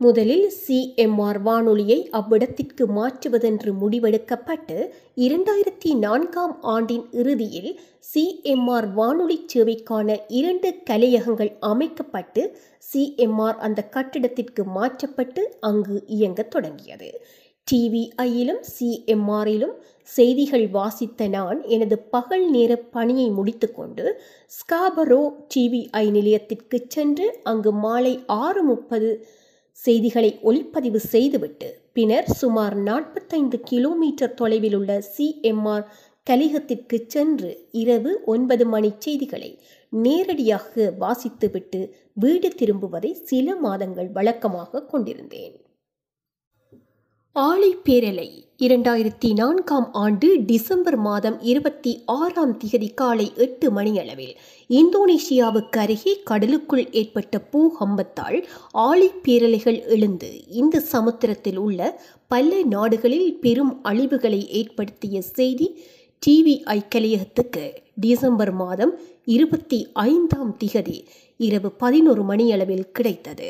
முதலில் 0.02 0.46
சிஎம்ஆர் 0.58 1.40
வானொலியை 1.42 1.98
அவ்விடத்திற்கு 2.12 2.84
மாற்றுவதென்று 2.90 3.72
முடிவெடுக்கப்பட்டு 3.74 4.76
இரண்டாயிரத்தி 5.18 5.90
நான்காம் 5.96 6.54
ஆண்டின் 6.66 7.04
இறுதியில் 7.12 7.72
சிஎம்ஆர் 8.14 8.88
வானொலி 8.94 9.38
சேவைக்கான 9.54 10.16
இரண்டு 10.32 10.70
கலையகங்கள் 10.84 11.52
அமைக்கப்பட்டு 11.62 12.44
சிஎம்ஆர் 12.84 13.58
அந்த 13.58 13.84
கட்டிடத்திற்கு 13.90 14.64
மாற்றப்பட்டு 14.70 15.44
அங்கு 15.62 15.98
இயங்கத் 16.08 16.52
தொடங்கியது. 16.52 17.10
டிவிஐயிலும் 17.68 18.62
சிஎம்ஆரிலும் 18.76 19.76
செய்திகள் 20.10 20.66
வாசித்த 20.70 21.28
நான் 21.28 21.60
எனது 21.68 21.96
பகல் 22.12 22.46
நேர 22.50 22.72
பணியை 22.92 23.28
முடித்துக்கொண்டு 23.32 24.06
ஸ்காபரோ 24.52 25.20
டிவிஐ 25.54 26.06
நிலையத்திற்கு 26.12 26.78
சென்று 26.88 27.28
அங்கு 27.44 27.74
மாலை 27.84 28.14
ஆறு 28.38 28.64
முப்பது 28.64 29.12
செய்திகளை 29.86 30.30
ஒளிப்பதிவு 30.42 31.00
செய்துவிட்டு 31.12 31.70
பின்னர் 31.94 32.30
சுமார் 32.32 32.76
நாற்பத்தைந்து 32.80 33.58
கிலோமீட்டர் 33.64 34.34
தொலைவில் 34.34 34.76
உள்ள 34.76 34.92
சிஎம்ஆர் 35.18 35.86
கலிகத்திற்கு 36.28 36.98
சென்று 37.08 37.52
இரவு 37.72 38.12
ஒன்பது 38.26 38.66
மணி 38.66 38.92
செய்திகளை 39.00 39.52
நேரடியாக 39.94 40.92
வாசித்துவிட்டு 41.00 41.82
வீடு 42.14 42.50
திரும்புவதை 42.60 43.12
சில 43.24 43.56
மாதங்கள் 43.56 44.10
வழக்கமாக 44.12 44.84
கொண்டிருந்தேன். 44.84 45.56
ஆழி 47.40 47.70
பேரலை 47.84 48.28
இரண்டாயிரத்தி 48.58 49.34
நான்காம் 49.34 49.94
ஆண்டு 49.94 50.28
டிசம்பர் 50.46 50.98
மாதம் 50.98 51.38
இருபத்தி 51.42 51.92
ஆறாம் 52.06 52.54
திகதி 52.58 52.94
காலை 52.94 53.32
எட்டு 53.36 53.72
மணியளவில் 53.72 54.34
இந்தோனேஷியாவுக்கு 54.70 55.80
அருகே 55.80 56.14
கடலுக்குள் 56.24 56.84
ஏற்பட்ட 56.92 57.42
பூகம்பத்தால் 57.52 58.40
ஆழி 58.72 59.10
பேரலைகள் 59.24 59.80
எழுந்து 59.86 60.32
இந்த 60.48 60.80
சமுத்திரத்தில் 60.80 61.58
உள்ள 61.58 62.02
பல 62.28 62.64
நாடுகளில் 62.64 63.40
பெரும் 63.40 63.74
அழிவுகளை 63.84 64.42
ஏற்படுத்திய 64.52 65.22
செய்தி 65.22 65.70
டிவிஐ 66.28 66.80
கலையகத்துக்கு 66.96 67.66
டிசம்பர் 67.96 68.54
மாதம் 68.54 68.96
இருபத்தி 69.26 69.92
ஐந்தாம் 69.94 70.58
திகதி 70.64 70.98
இரவு 71.38 71.72
பதினோரு 71.72 72.24
மணியளவில் 72.24 72.92
கிடைத்தது. 72.92 73.50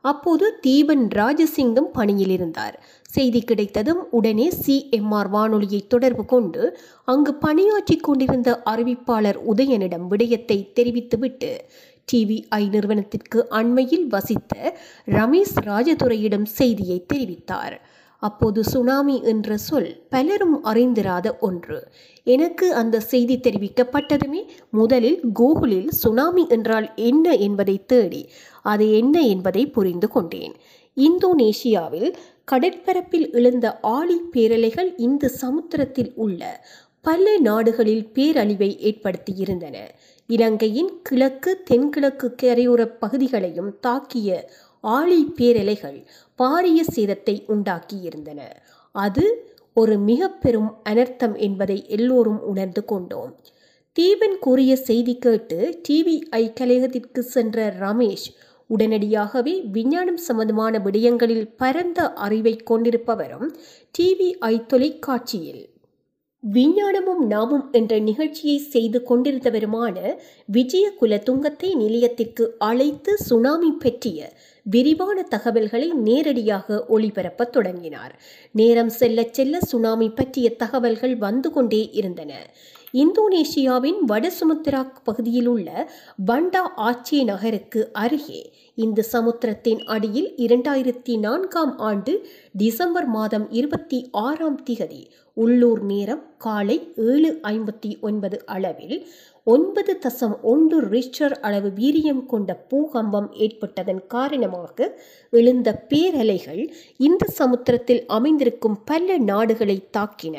அப்போது 0.00 0.58
தீபன் 0.66 1.08
ராஜசிங்கம் 1.14 1.90
பணியில் 1.92 2.30
இருந்தார். 2.30 2.82
செய்தி 3.02 3.40
கிடைத்ததும் 3.42 4.10
உடனே 4.10 4.48
சிஎம்ஆர் 4.66 5.28
வானொலியை 5.28 5.86
தொடர்பு 5.86 6.24
கொண்டு 6.24 6.78
அங்கு 7.04 7.34
பணியாற்றிக் 7.34 8.02
கொண்டிருந்த 8.02 8.62
அறிவிப்பாளர் 8.64 9.38
உதயனிடம் 9.54 10.06
விடயத்தை 10.06 10.72
தெரிவித்துவிட்டு 10.72 11.64
டிவிஐ 12.12 12.68
நிறுவனத்திற்கு 12.68 13.48
அண்மையில் 13.48 14.06
வசித்த 14.06 14.76
ரமேஷ் 15.06 15.56
ராஜதுரையிடம் 15.60 16.44
செய்தியை 16.44 17.06
தெரிவித்தார். 17.14 17.76
அப்போது 18.22 18.64
சுனாமி 18.64 19.22
என்ற 19.22 19.56
சொல் 19.56 20.02
பலரும் 20.08 20.64
அறிந்திராத 20.64 21.38
ஒன்று. 21.38 21.88
எனக்கு 22.26 22.74
அந்த 22.74 23.00
செய்தி 23.00 23.36
தெரிவிக்கப்பட்டதுமே 23.36 24.40
முதலில் 24.70 25.20
கூகுளில் 25.34 25.88
சுனாமி 25.88 26.46
என்றால் 26.48 26.94
என்ன 26.94 27.34
என்பதை 27.36 27.86
தேடி 27.86 28.28
அது 28.62 28.92
என்ன 28.92 29.20
என்பதை 29.20 29.66
புரிந்து 29.66 30.08
கொண்டேன். 30.08 30.54
இந்தோனேஷியாவில் 30.96 32.14
கடற்பரப்பில் 32.50 33.32
எழுந்த 33.32 33.78
ஆழி 33.80 34.20
பேரலைகள் 34.32 34.94
இந்த 34.96 35.28
சமுத்திரத்தில் 35.28 36.12
உள்ள 36.14 36.66
பல 37.00 37.38
நாடுகளில் 37.38 38.08
பேரழிவை 38.14 38.70
ஏற்படுத்தியிருந்தன. 38.88 39.76
இலங்கையின் 40.26 41.02
கிழக்கு 41.02 41.62
தென்கிழக்கு 41.64 42.34
கரையோர 42.42 42.84
பகுதிகளையும் 42.84 43.78
தாக்கிய 43.86 44.42
ஆழி 44.80 45.32
பேரலைகள் 45.36 46.04
பாரிய 46.38 46.80
சேதத்தை 46.96 47.44
உண்டாக்கியிருந்தன. 47.48 48.40
அது 48.92 49.54
ஒரு 49.74 49.98
மிக 49.98 50.28
பெரும் 50.28 50.76
அனர்த்தம் 50.88 51.36
என்பதை 51.36 51.84
எல்லோரும் 51.88 52.42
உணர்ந்து 52.42 52.84
கொண்டோம். 52.84 53.36
தீபன் 53.92 54.38
கூறிய 54.40 54.76
செய்தி 54.76 55.18
கேட்டு 55.18 55.80
டிவிஐ 55.88 56.52
கலையகத்திற்கு 56.60 57.18
சென்ற 57.18 57.74
ரமேஷ் 57.80 58.26
உடனடியாகவே 58.68 59.60
விஞ்ஞானம் 59.72 60.16
சம்பந்தமான 60.16 60.78
விடயங்களில் 60.78 61.50
பரந்த 61.56 62.12
அறிவை 62.12 62.54
கொண்டிருப்பவரும் 62.56 63.48
டிவிஐ 63.98 64.66
தொலைக்காட்சியில். 64.66 65.62
விஞ்ஞானமும் 66.52 67.22
நாமும் 67.26 67.68
என்ற 67.72 67.98
நிகழ்ச்சியை 67.98 68.58
செய்து 68.58 68.98
கொண்டிருந்தவருமான 69.08 69.96
விஜய 70.46 70.92
குலதுங்கத்தை 71.00 71.74
நிலையத்திற்கு 71.74 72.54
அழைத்து 72.58 73.16
சுனாமி 73.18 73.70
பற்றிய 73.70 74.32
விரிவான 74.62 75.22
தகவல்களை 75.22 75.88
நேரடியாக 75.92 76.84
ஒளிபரப்பத் 76.88 77.50
தொடங்கினார். 77.50 78.20
நேரம் 78.52 78.88
செல்ல 78.88 79.24
செல்ல 79.30 79.60
சுனாமி 79.60 80.08
பற்றிய 80.10 80.56
தகவல்கள் 80.56 81.16
வந்து 81.16 81.50
கொண்டே 81.50 81.90
இருந்தன. 81.92 82.32
இந்தோனேஷியாவின் 82.94 83.98
வட 84.04 84.32
சுமத்ரா 84.40 84.80
பகுதியில் 85.04 85.46
உள்ள 85.46 85.88
பண்டா 86.26 86.62
ஆச்சே 86.76 87.24
நகருக்கு 87.24 87.90
அருகே 87.92 88.52
இந்த 88.74 89.02
சமுத்திரத்தின் 89.02 89.84
அடியில் 89.86 90.34
இரண்டாயிரத்தி 90.36 91.16
நான்காம் 91.16 91.78
ஆண்டு 91.78 92.12
டிசம்பர் 92.52 93.06
மாதம் 93.06 93.50
இருபத்தி 93.50 94.10
ஆறாம் 94.10 94.60
திகதி 94.64 95.06
உள்ளூர் 95.34 95.82
நேரம் 95.82 96.22
காலை 96.38 96.92
ஏழு 96.96 97.40
ஐம்பத்தி 97.42 97.98
ஒன்பது 98.00 98.44
அளவில் 98.46 99.06
ஒன்பது 99.44 99.98
தசம் 99.98 100.40
ஒன்று 100.42 100.78
ரிச்சர் 100.88 101.40
அளவு 101.40 101.68
வீரியம் 101.70 102.26
கொண்ட 102.26 102.54
பூகம்பம் 102.54 103.28
ஏற்பட்டதன் 103.34 104.06
காரணமாக 104.06 104.98
எழுந்த 105.30 105.84
பேரலைகள் 105.88 106.68
இந்த 106.96 107.26
சமுத்திரத்தில் 107.26 108.04
அமைந்திருக்கும் 108.06 108.82
பல 108.84 109.18
நாடுகளை 109.18 109.88
தாக்கின. 109.98 110.36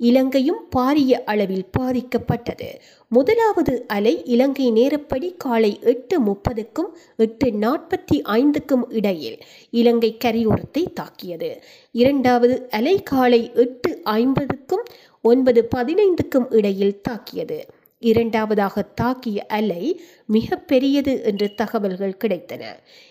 இலங்கையும் 0.00 0.60
பாரிய 0.76 1.12
அளவில் 1.24 1.66
பாதிக்கப்பட்டது. 1.78 2.68
முதலாவது 3.08 3.74
அலை 3.86 4.14
இலங்கை 4.24 4.66
நேரப்படி 4.72 5.28
காலை 5.36 5.78
எட்டு 5.82 6.16
முப்பதுக்கும் 6.20 6.90
எட்டு 7.16 7.48
நாற்பத்தி 7.64 8.16
ஐந்துக்கும் 8.36 8.84
இடையில் 8.88 9.38
இலங்கை 9.70 10.16
கரையோரத்தை 10.24 10.84
தாக்கியது. 10.92 11.50
இரண்டாவது 11.92 12.56
அலை 12.70 13.02
காலை 13.02 13.42
எட்டு 13.54 14.00
ஐம்பதுக்கும் 14.04 14.84
ஒன்பது 15.22 15.68
பதினைந்துக்கும் 15.76 16.48
இடையில் 16.48 17.00
தாக்கியது. 17.00 17.58
இரண்டாவதாக 18.00 18.84
தாக்கிய 19.00 19.36
அலை 19.48 20.00
மிக 20.26 20.56
பெரியது 20.56 21.22
என்று 21.22 21.54
தகவல்கள் 21.54 22.16
கிடைத்தன. 22.24 22.62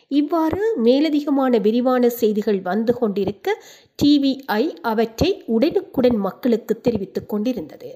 இவ்வாறு 0.07 0.61
மேலதிகமான 0.83 1.61
விரிவான 1.61 2.09
செய்திகள் 2.09 2.61
வந்து 2.61 2.93
கொண்டிருக்க 2.93 3.63
டிவிஐ 4.03 4.63
அவற்றை 4.81 5.43
உடனுக்குடன் 5.45 6.17
மக்களுக்கு 6.17 6.81
தெரிவித்துக் 6.81 7.29
கொண்டிருந்தது. 7.29 7.91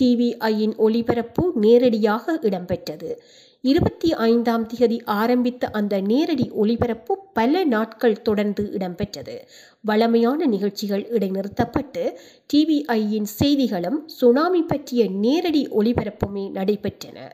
டிவிஐயின் 0.00 0.76
ஒளிபரப்பு 0.76 1.52
நேரடியாக 1.54 2.38
இடம்பெற்றது. 2.42 3.10
இருபத்தி 3.64 4.12
ஐந்தாம் 4.12 4.68
திகதி 4.68 5.00
ஆரம்பித்த 5.04 5.66
அந்த 5.70 6.00
நேரடி 6.00 6.50
ஒளிபரப்பு 6.50 7.18
பல 7.32 7.64
நாட்கள் 7.64 8.22
தொடர்ந்து 8.22 8.70
இடம்பெற்றது. 8.78 9.36
வளமையான 9.80 10.46
நிகழ்ச்சிகள் 10.46 11.04
இடைநிறுத்தப்பட்டு 11.10 12.16
டிவிஐயின் 12.52 13.22
செய்திகளும் 13.22 14.08
சுனாமி 14.08 14.62
பற்றிய 14.62 15.06
நேரடி 15.10 15.68
ஒளிபரப்புமே 15.68 16.44
நடைபெற்றன. 16.50 17.30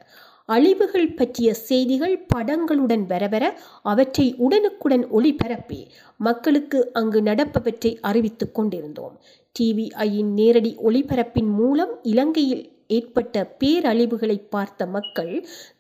அழிவுகள் 0.47 1.15
பற்றிய 1.15 1.55
செய்திகள் 1.55 2.27
படங்களுடன் 2.37 3.07
வரவர 3.07 3.61
அவற்றை 3.83 4.35
உடனுக்குடன் 4.39 5.07
ஒளிபரப்பி 5.07 5.87
மக்களுக்கு 6.17 6.93
அங்கு 6.93 7.21
நடப்பவற்றை 7.21 7.99
அறிவித்துக் 8.01 8.55
கொண்டிருந்தோம். 8.55 9.21
டிவிஐயின் 9.61 10.33
நேரடி 10.33 10.77
ஒளிபரப்பின் 10.85 11.53
மூலம் 11.53 11.99
இலங்கையில் 12.03 12.80
ஏற்பட்ட 12.97 13.45
பேரழிவுகளை 13.61 14.37
பார்த்த 14.55 14.87
மக்கள் 14.97 15.33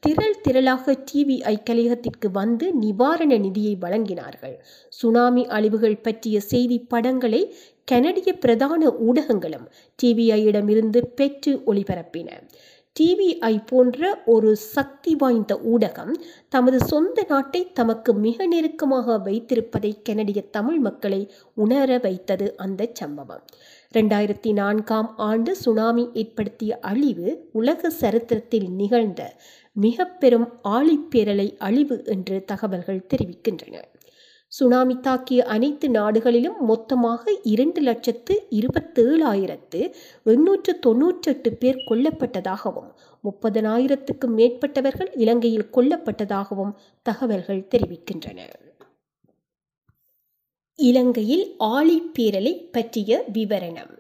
திரள் 0.05 0.41
திரளாக 0.45 0.97
டிவிஐ 1.11 1.55
கலையகத்திற்கு 1.69 2.31
வந்து 2.33 2.67
நிவாரண 2.85 3.33
நிதியை 3.47 3.75
வழங்கினார்கள். 3.85 4.57
சுனாமி 4.99 5.45
அழிவுகள் 5.59 6.03
பற்றிய 6.07 6.37
செய்தி 6.53 6.79
படங்களை 6.93 7.43
கனடிய 7.85 8.31
பிரதான 8.43 8.83
ஊடகங்களும் 9.09 9.69
டிவிஐயிடமிருந்து 9.99 11.01
பெற்று 11.21 11.55
ஒளிபரப்பின. 11.67 12.29
டிவிஐ 12.97 13.53
போன்ற 13.67 14.01
ஒரு 14.35 14.51
சக்தி 14.75 15.13
வாய்ந்த 15.15 15.53
ஊடகம் 15.73 16.15
தமது 16.55 16.79
சொந்த 16.91 17.25
நாட்டை 17.29 17.61
தமக்கு 17.79 18.11
மிக 18.25 18.47
நெருக்கமாக 18.47 19.17
வைத்திருப்பதை 19.27 19.93
கனடிய 20.03 20.41
தமிழ் 20.57 20.81
மக்களை 20.87 21.21
உணர 21.65 21.99
வைத்தது 22.07 22.47
அந்த 22.65 22.89
சம்பவம். 23.01 23.45
ரெண்டாயிரத்தி 23.95 24.51
நான்காம் 24.53 25.09
ஆண்டு 25.17 25.57
சுனாமி 25.57 26.09
ஏற்படுத்திய 26.13 26.79
அழிவு 26.81 27.49
உலக 27.53 27.91
சரித்திரத்தில் 27.91 28.69
நிகழ்ந்த 28.71 29.23
மிக 29.77 30.05
பெரும் 30.05 30.47
ஆழிப்பேரலை 30.69 31.47
அழிவு 31.59 31.97
என்று 32.07 32.45
தகவல்கள் 32.45 33.07
தெரிவிக்கின்றன. 33.15 33.75
சுனாமி 34.53 34.95
தாக்கிய 34.95 35.39
அனைத்து 35.39 35.89
நாடுகளிலும் 35.91 36.61
மொத்தமாக 36.61 37.33
இரண்டு 37.43 37.81
லட்சத்து 37.81 38.37
இருபத்தேழாயிரத்து 38.51 39.83
எண்ணூற்று 40.25 40.75
தொன்னூற்றெட்டு 40.87 41.53
பேர் 41.59 41.85
கொல்லப்பட்டதாகவும் 41.89 42.91
முப்பதனாயிரத்துக்கும் 43.25 44.37
மேற்பட்டவர்கள் 44.37 45.13
இலங்கையில் 45.17 45.71
கொல்லப்பட்டதாகவும் 45.73 46.75
தகவல்கள் 47.03 47.69
தெரிவிக்கின்றன. 47.71 48.41
இலங்கையில் 50.81 51.55
ஆழிப்பேரலை 51.59 52.53
பற்றிய 52.73 53.25
விவரணம். 53.33 53.91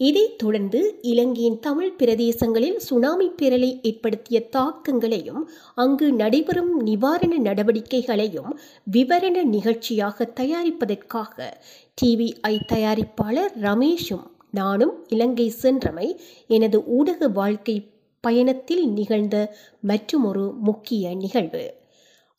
இதைத் 0.00 0.38
தொடர்ந்து 0.38 0.98
இலங்கையின் 1.02 1.58
தமிழ் 1.58 1.92
பிரதேசங்களில் 1.98 2.76
சுனாமி 2.76 3.30
பேரலை 3.42 3.78
ஏற்படுத்திய 3.82 4.48
தாக்கங்களையும் 4.48 5.48
அங்கு 5.74 6.12
நடைபெறும் 6.12 6.82
நிவாரண 6.82 7.38
நடவடிக்கைகளையும் 7.38 8.50
விவரண 8.92 9.44
நிகழ்ச்சியாக 9.44 10.32
தயாரிப்பதற்காக 10.40 11.52
டிவிஐ 12.02 12.54
தயாரிப்பாளர் 12.72 13.54
ரமேஷும் 13.62 14.26
நானும் 14.50 14.94
இலங்கை 15.08 15.48
சென்றமை 15.48 16.20
எனது 16.46 16.84
ஊடக 16.86 17.28
வாழ்க்கை 17.28 17.90
பயணத்தில் 18.20 18.88
நிகழ்ந்த 18.90 19.56
மற்றுமொரு 19.80 20.54
முக்கிய 20.60 21.14
நிகழ்வு. 21.14 21.84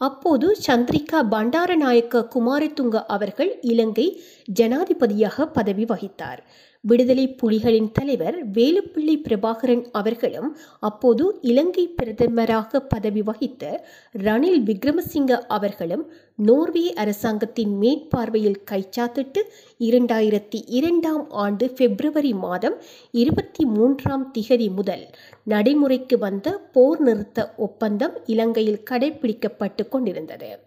அப்போது 0.01 0.47
சந்திரிகா 0.67 1.19
பண்டாரநாயக்க 1.31 2.25
குமாரதுங்க 2.33 2.97
அவர்கள் 3.07 3.51
இலங்கை 3.61 4.05
ஜனாதிபதியாக 4.47 5.45
பதவி 5.45 5.85
வகித்தார். 5.85 6.41
விடுதலை 6.81 7.35
புலிகளின் 7.43 7.91
தலைவர் 7.91 8.35
வேலுப்பிள்ளை 8.53 9.15
பிரபாகரன் 9.23 9.83
அவர்களும் 9.91 10.57
அப்போது 10.79 11.39
இலங்கை 11.41 11.95
பிரதமராக 11.95 12.79
பதவி 12.79 13.21
வகித்த 13.21 13.83
ரணில் 14.23 14.61
விக்ரமசிங்க 14.63 15.39
அவர்களும் 15.47 16.11
நோர்வே 16.35 16.93
அரசாங்கத்தின் 16.93 17.73
மேற்பார்வையில் 17.77 18.59
கைச்சாத்திட்டு 18.71 19.43
இரண்டாயிரத்தி 19.79 20.59
இரண்டாம் 20.67 21.29
ஆண்டு 21.29 21.67
பிப்ரவரி 21.69 22.33
மாதம் 22.33 22.77
இருபத்தி 23.11 23.65
மூன்றாம் 23.65 24.31
திகதி 24.37 24.73
முதல் 24.73 25.05
நடைமுறைக்கு 25.43 26.17
வந்த 26.17 26.57
போர் 26.71 27.01
நிறுத்த 27.01 27.53
ஒப்பந்தம் 27.57 28.17
இலங்கையில் 28.25 28.83
கடைபிடிக்கப்பட்டு 28.89 29.89
கொண்டிருந்தது. 29.89 30.59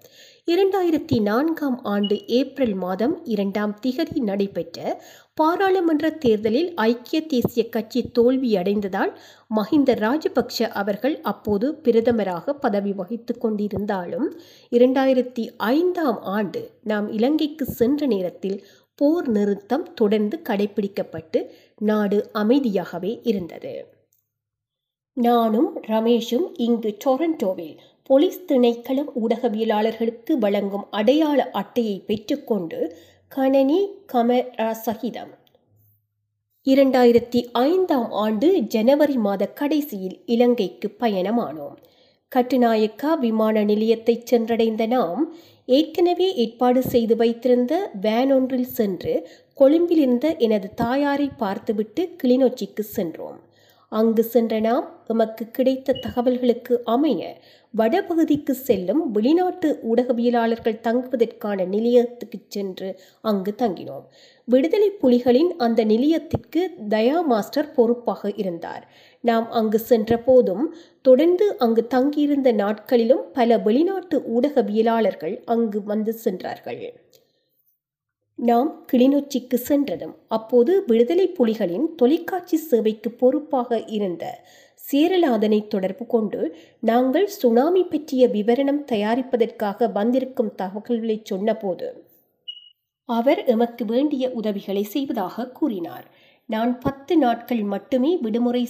இரண்டாயிரத்தி 0.50 1.16
நான்காம் 1.20 1.76
ஆண்டு 1.84 2.14
ஏப்ரல் 2.26 2.74
மாதம் 2.74 3.14
இரண்டாம் 3.24 3.74
திகதி 3.82 4.20
நடைபெற்ற 4.20 4.78
பாராளுமன்ற 5.34 6.10
தேர்தலில் 6.10 6.70
ஐக்கிய 6.74 7.18
தேசிய 7.26 7.62
கட்சி 7.68 8.00
தோல்வியடைந்ததால் 8.18 9.12
மஹிந்த 9.56 9.94
ராஜபக்ஷ 9.96 10.68
அவர்கள் 10.72 11.16
அப்போது 11.22 11.68
பிரதமராக 11.84 12.52
பதவி 12.52 12.92
வகித்து 12.92 13.34
கொண்டிருந்தாலும் 13.38 14.26
இரண்டாயிரத்தி 14.72 15.44
ஐந்தாம் 15.56 16.20
ஆண்டு 16.22 16.62
நாம் 16.82 17.08
இலங்கைக்கு 17.12 17.64
சென்ற 17.64 18.06
நேரத்தில் 18.06 18.58
போர் 18.98 19.28
நிறுத்தம் 19.28 19.86
தொடர்ந்து 19.94 20.38
கடைபிடிக்கப்பட்டு 20.48 21.42
நாடு 21.80 22.30
அமைதியாகவே 22.34 23.20
இருந்தது. 23.22 23.74
நானும் 25.16 25.70
ரமேஷும் 25.88 26.48
இங்கு 26.58 26.96
டொரண்டோவில் 27.04 27.78
போலீஸ் 28.10 28.44
திணைக்களம் 28.48 29.10
ஊடகவியலாளர்களுக்கு 29.20 30.32
வழங்கும் 30.32 30.86
அடையாள 30.90 31.50
அட்டையை 31.50 32.02
பெற்றுக்கொண்டு 32.06 32.96
கணனி 33.28 33.78
கமரா 34.12 34.70
சகிதம். 34.70 35.30
இரண்டாயிரத்தி 36.66 37.40
ஐந்தாம் 37.52 38.10
ஆண்டு 38.10 38.60
ஜனவரி 38.62 39.16
மாத 39.16 39.46
கடைசியில் 39.46 40.22
இலங்கைக்கு 40.26 40.96
பயணமானோம். 41.00 41.76
கட்டுநாயக்கா 42.36 43.18
விமான 43.18 43.62
நிலையத்தை 43.64 44.22
சென்றடைந்த 44.30 44.86
நாம் 44.86 45.34
ஏற்கனவே 45.66 46.34
ஏற்பாடு 46.34 46.82
செய்து 46.82 47.16
வைத்திருந்த 47.16 47.90
வேன் 48.00 48.32
ஒன்றில் 48.32 48.70
சென்று 48.78 49.14
கொழும்பிலிருந்த 49.54 50.36
எனது 50.36 50.70
தாயாரை 50.74 51.30
பார்த்துவிட்டு 51.36 52.16
கிளிநொச்சிக்கு 52.22 52.80
சென்றோம். 52.80 53.40
அங்கு 53.92 54.22
சென்ற 54.24 54.60
நாம் 54.60 54.86
எமக்கு 55.06 55.44
கிடைத்த 55.50 55.92
தகவல்களுக்கு 55.92 56.74
அமைய 56.84 57.22
வடபகுதிக்கு 57.74 58.50
செல்லும் 58.50 59.10
வெளிநாட்டு 59.10 59.68
ஊடகவியலாளர்கள் 59.90 60.80
தங்குவதற்கான 60.80 61.64
நிலையத்துக்கு 61.64 62.38
சென்று 62.48 62.88
அங்கு 63.20 63.54
தங்கினோம். 63.58 64.04
விடுதலை 64.48 64.90
புலிகளின் 65.02 65.50
அந்த 65.56 65.84
நிலையத்திற்கு 65.84 66.62
தயா 66.88 67.18
மாஸ்டர் 67.24 67.72
பொறுப்பாக 67.72 68.32
இருந்தார். 68.36 68.84
நாம் 69.24 69.50
அங்கு 69.50 69.78
சென்ற 69.78 70.18
போதும் 70.18 70.64
தொடர்ந்து 71.02 71.46
அங்கு 71.58 71.86
தங்கியிருந்த 71.86 72.52
நாட்களிலும் 72.52 73.24
பல 73.32 73.58
வெளிநாட்டு 73.58 74.18
ஊடகவியலாளர்கள் 74.36 75.36
அங்கு 75.44 75.82
வந்து 75.84 76.12
சென்றார்கள். 76.12 76.82
நாம் 78.48 78.68
கிளிநொச்சிக்கு 78.92 79.54
சென்றதும் 79.54 80.14
அப்போது 80.28 80.82
விடுதலை 80.86 81.26
புலிகளின் 81.38 81.86
தொலைக்காட்சி 81.94 82.56
சேவைக்கு 82.56 83.10
பொறுப்பாக 83.10 83.80
இருந்த 83.86 84.24
சேரலாதனை 84.92 85.66
தொடர்பு 85.66 86.06
கொண்டு 86.06 86.56
நாங்கள் 86.80 87.26
சுனாமி 87.26 87.82
பற்றிய 87.84 88.28
விவரணம் 88.28 88.80
தயாரிப்பதற்காக 88.92 89.90
வந்திருக்கும் 89.92 90.54
தகவல்களை 90.54 91.20
சொன்னபோது 91.24 91.88
அவர் 93.04 93.44
எமக்கு 93.44 93.84
வேண்டிய 93.84 94.30
உதவிகளை 94.30 94.82
செய்வதாக 94.82 95.46
கூறினார். 95.48 96.06
நான் 96.46 96.72
பத்து 96.78 97.16
நாட்கள் 97.16 97.62
மட்டுமே 97.62 98.16
விடுமுறை 98.16 98.68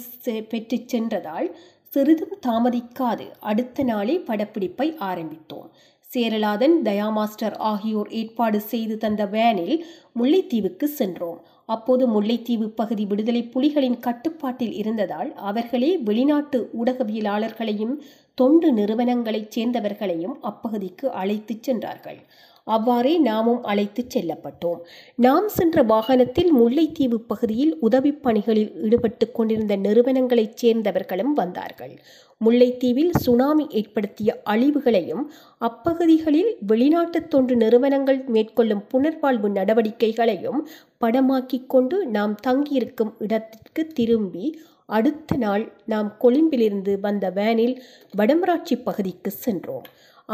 பெற்று 0.48 0.78
சென்றதால் 0.86 1.56
சிறிதும் 1.92 2.36
தாமதிக்காது. 2.46 3.26
அடுத்த 3.40 3.82
நாளே 3.82 4.16
படப்பிடிப்பை 4.18 4.96
ஆரம்பித்தோம். 5.00 5.70
சேரலாதன் 6.12 6.74
தயாமாஸ்டர் 6.84 7.56
ஆகியோர் 7.56 8.08
ஏற்பாடு 8.10 8.60
செய்து 8.60 8.94
தந்த 8.96 9.22
வேனில் 9.26 9.76
முல்லைத்தீவுக்கு 10.18 10.84
சென்றோம். 10.84 11.40
அப்போது 11.66 12.04
முல்லைத்தீவு 12.06 12.66
பகுதி 12.70 13.04
விடுதலை 13.04 13.42
புலிகளின் 13.54 13.98
கட்டுப்பாட்டில் 14.00 14.72
இருந்ததால் 14.72 15.30
அவர்களே 15.34 15.90
வெளிநாட்டு 15.98 16.70
ஊடகவியலாளர்களையும் 16.80 17.94
தொண்டு 18.34 18.68
நிறுவனங்களைச் 18.72 19.52
சேர்ந்தவர்களையும் 19.56 20.36
அப்பகுதிக்கு 20.42 21.06
அழைத்துச் 21.20 21.62
சென்றார்கள். 21.62 22.20
அவ்வாறே 22.64 23.18
நாமும் 23.18 23.62
அழைத்துச் 23.62 24.18
செல்லப்பட்டோம். 24.18 24.80
நாம் 25.14 25.48
சென்ற 25.48 25.82
வாகனத்தில் 25.82 26.54
முல்லைத்தீவு 26.54 27.14
பகுதியில் 27.14 27.76
உதவிப் 27.80 28.22
பணிகளில் 28.22 28.82
ஈடுபட்டு 28.82 29.32
கொண்டிருந்த 29.32 29.76
நிறுவனங்களைச் 29.76 30.64
சேர்ந்தவர்களும் 30.64 31.32
வந்தார்கள். 31.34 31.98
முல்லைத்தீவில் 32.44 33.10
சுனாமி 33.20 33.66
ஏற்படுத்திய 33.70 34.42
அழிவுகளையும் 34.50 35.24
அப்பகுதிகளில் 35.58 36.56
வெளிநாட்டு 36.60 37.28
தொண்டு 37.28 37.56
நிறுவனங்கள் 37.56 38.24
மேற்கொள்ளும் 38.26 38.84
புனர்வாழ்வு 38.92 39.48
நடவடிக்கைகளையும் 39.50 40.60
படமாக்கிக் 41.00 41.66
கொண்டு 41.66 42.06
நாம் 42.06 42.34
தங்கியிருக்கும் 42.34 43.14
இடத்திற்கு 43.18 43.86
திரும்பி 43.86 44.58
அடுத்த 44.86 45.36
நாள் 45.36 45.72
நாம் 45.86 46.16
கொழும்பிலிருந்து 46.18 47.00
வந்த 47.00 47.30
வேனில் 47.30 47.82
வடமராட்சி 48.18 48.82
பகுதிக்கு 48.82 49.30
சென்றோம். 49.30 49.84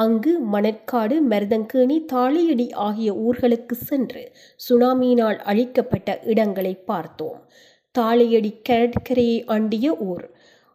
அங்கு 0.03 0.33
மணற்காடு 0.55 1.17
மருதங்கேணி 1.31 1.97
தாளியடி 2.13 2.67
ஆகிய 2.87 3.11
ஊர்களுக்கு 3.27 3.75
சென்று 3.89 4.23
சுனாமியினால் 4.67 5.39
அழிக்கப்பட்ட 5.51 6.19
இடங்களை 6.25 6.75
பார்த்தோம். 6.91 7.39
தாளியடி 7.95 8.51
கடற்கரையை 8.69 9.39
அண்டிய 9.57 9.87
ஊர். 10.09 10.27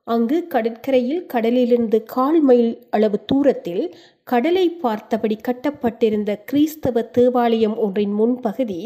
அங்கு 0.08 0.38
கடற்கரையில் 0.48 1.26
கடலிலிருந்து 1.26 1.98
கால் 2.16 2.40
மைல் 2.42 2.72
அளவு 2.90 3.18
தூரத்தில் 3.26 3.84
கடலை 4.24 4.66
பார்த்தபடி 4.86 5.38
கட்டப்பட்டிருந்த 5.42 6.32
கிறிஸ்தவ 6.50 7.02
தேவாலயம் 7.18 7.78
ஒன்றின் 7.78 8.16
முன்பகுதி 8.20 8.82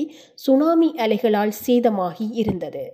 சுனாமி 0.46 0.90
அலைகளால் 0.98 1.56
சேதமாகி 1.66 2.28
இருந்தது. 2.44 2.86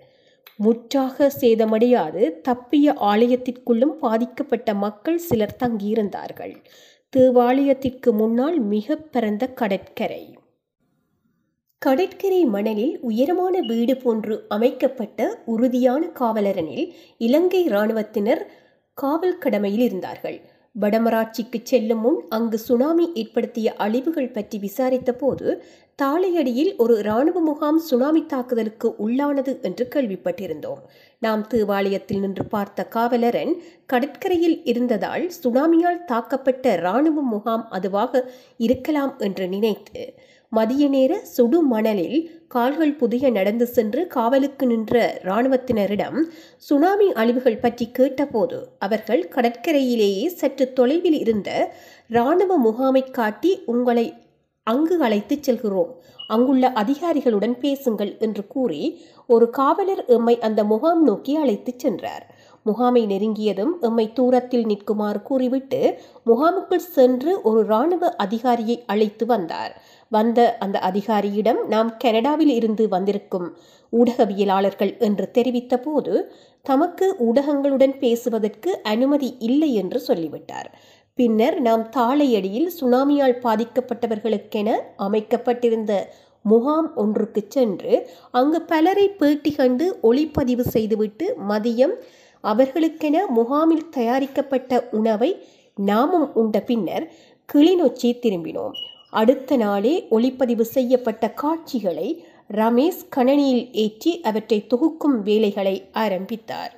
முற்றாக 0.57 1.27
சேதமடையாது 1.41 2.23
தப்பிய 2.49 2.93
ஆலயத்திற்குள்ளும் 3.11 3.95
பாதிக்கப்பட்ட 3.99 4.73
மக்கள் 4.85 5.19
சிலர் 5.27 5.59
தங்கியிருந்தார்கள். 5.63 6.55
தேவாலயத்திற்கு 7.15 8.13
முன்னால் 8.13 8.59
மிக 8.59 8.95
பரந்த 8.95 9.47
கடற்கரை. 9.47 10.37
கடற்கரை 11.77 12.45
மணலில் 12.45 12.99
உயரமான 12.99 13.61
வீடு 13.61 13.97
போன்று 13.97 14.45
அமைக்கப்பட்ட 14.49 15.43
உறுதியான 15.45 16.05
காவலரனில் 16.19 16.93
இலங்கை 17.17 17.63
இராணுவத்தினர் 17.63 18.51
காவல் 18.93 19.37
கடமையில் 19.37 19.81
இருந்தார்கள். 19.81 20.50
வடமராட்சிக்கு 20.75 21.59
செல்லும் 21.63 21.99
முன் 21.99 22.19
அங்கு 22.29 22.57
சுனாமி 22.57 23.05
ஏற்படுத்திய 23.13 23.73
அழிவுகள் 23.75 24.31
பற்றி 24.31 24.57
விசாரித்த 24.57 25.11
போது 25.13 25.47
தாளையடியில் 26.01 26.71
ஒரு 26.77 26.97
இராணுவ 26.97 27.39
முகாம் 27.41 27.79
சுனாமி 27.79 28.21
தாக்குதலுக்கு 28.25 28.87
உள்ளானது 29.07 29.53
என்று 29.61 29.87
கேள்விப்பட்டிருந்தோம். 29.95 30.81
நாம் 31.21 31.43
தேவாலயத்தில் 31.47 32.19
நின்று 32.19 32.45
பார்த்த 32.45 32.85
காவலரன் 32.85 33.53
கடற்கரையில் 33.85 34.57
இருந்ததால் 34.63 35.25
சுனாமியால் 35.43 36.01
தாக்கப்பட்ட 36.07 36.73
இராணுவ 36.77 37.21
முகாம் 37.21 37.65
அதுவாக 37.69 38.23
இருக்கலாம் 38.57 39.13
என்று 39.19 39.47
நினைத்து 39.47 40.03
மதிய 40.51 40.87
நேர 40.89 41.19
சுடு 41.25 41.61
மணலில் 41.63 42.45
கால்கள் 42.47 42.93
புதிய 42.93 43.29
நடந்து 43.29 43.65
சென்று 43.67 44.07
காவலுக்கு 44.07 44.65
நின்ற 44.65 44.95
இராணுவத்தினரிடம் 45.23 46.17
சுனாமி 46.57 47.07
அழிவுகள் 47.13 47.57
பற்றி 47.57 47.85
கேட்டபோது 47.91 48.57
அவர்கள் 48.79 49.21
கடற்கரையிலேயே 49.35 50.25
சற்று 50.25 50.73
தொலைவில் 50.73 51.19
இருந்த 51.19 51.49
இராணுவ 52.07 52.57
முகாமை 52.57 53.03
காட்டி 53.11 53.63
உங்களை 53.65 54.05
அங்கு 54.67 54.97
அழைத்துச் 55.01 55.43
செல்கிறோம். 55.43 55.93
அங்குள்ள 56.27 56.65
அதிகாரிகளுடன் 56.73 57.55
பேசுங்கள் 57.59 58.11
என்று 58.19 58.47
கூறி 58.47 58.83
ஒரு 59.27 59.49
காவலர் 59.49 60.05
எம்மை 60.05 60.35
அந்த 60.39 60.63
முகாம் 60.63 61.03
நோக்கி 61.03 61.35
அழைத்துச் 61.35 61.79
சென்றார். 61.79 62.25
முகாமை 62.63 63.05
நெருங்கியதும் 63.05 63.73
எம்மை 63.81 64.13
தூரத்தில் 64.13 64.65
நிற்குமாறு 64.65 65.21
கூறிவிட்டு 65.21 65.81
முகாமுக்குள் 66.25 66.85
சென்று 66.97 67.41
ஒரு 67.41 67.65
இராணுவ 67.65 68.09
அதிகாரியை 68.15 68.83
அழைத்து 68.85 69.25
வந்தார். 69.25 69.73
வந்த 70.11 70.39
அந்த 70.59 70.77
அதிகாரியிடம் 70.79 71.59
நாம் 71.67 71.89
கனடாவில் 71.97 72.53
இருந்து 72.53 72.85
வந்திருக்கும் 72.89 73.47
ஊடகவியலாளர்கள் 73.93 74.93
என்று 74.99 75.25
தெரிவித்த 75.31 75.77
போது 75.77 76.13
தமக்கு 76.65 77.07
ஊடகங்களுடன் 77.27 77.95
பேசுவதற்கு 77.97 78.71
அனுமதி 78.83 79.29
இல்லை 79.39 79.69
என்று 79.73 79.99
சொல்லிவிட்டார். 79.99 80.69
பின்னர் 81.17 81.57
நாம் 81.61 81.85
தாளையடியில் 81.97 82.69
சுனாமியால் 82.79 83.41
பாதிக்கப்பட்டவர்களுக்கென 83.43 84.69
அமைக்கப்பட்டிருந்த 84.97 85.93
முகாம் 86.45 86.87
ஒன்றுக்கு 86.95 87.41
சென்று 87.47 87.95
அங்கு 88.31 88.59
பலரை 88.61 89.07
பேட்டி 89.09 89.51
கண்டு 89.51 89.87
ஒளிப்பதிவு 90.03 90.63
செய்துவிட்டு 90.75 91.25
மதியம் 91.49 91.95
அவர்களுக்கென 92.43 93.17
முகாமில் 93.35 93.89
தயாரிக்கப்பட்ட 93.89 94.81
உணவை 94.91 95.31
நாமும் 95.77 96.29
உண்ட 96.33 96.59
பின்னர் 96.61 97.05
கிளிநொச்சி 97.49 98.09
திரும்பினோம். 98.23 98.77
அடுத்த 99.13 99.57
நாளே 99.57 100.07
ஒளிப்பதிவு 100.11 100.61
செய்யப்பட்ட 100.61 101.31
காட்சிகளை 101.31 102.25
ரமேஷ் 102.49 103.01
கணனியில் 103.09 103.73
ஏற்றி 103.73 104.19
அவற்றை 104.21 104.67
தொகுக்கும் 104.67 105.21
வேலைகளை 105.21 105.89
ஆரம்பித்தார். 105.91 106.73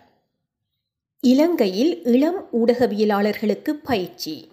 இலங்கையில் 1.20 2.04
இளம் 2.04 2.50
ஊடகவியலாளர்களுக்கு 2.52 3.70
பயிற்சி. 3.70 4.50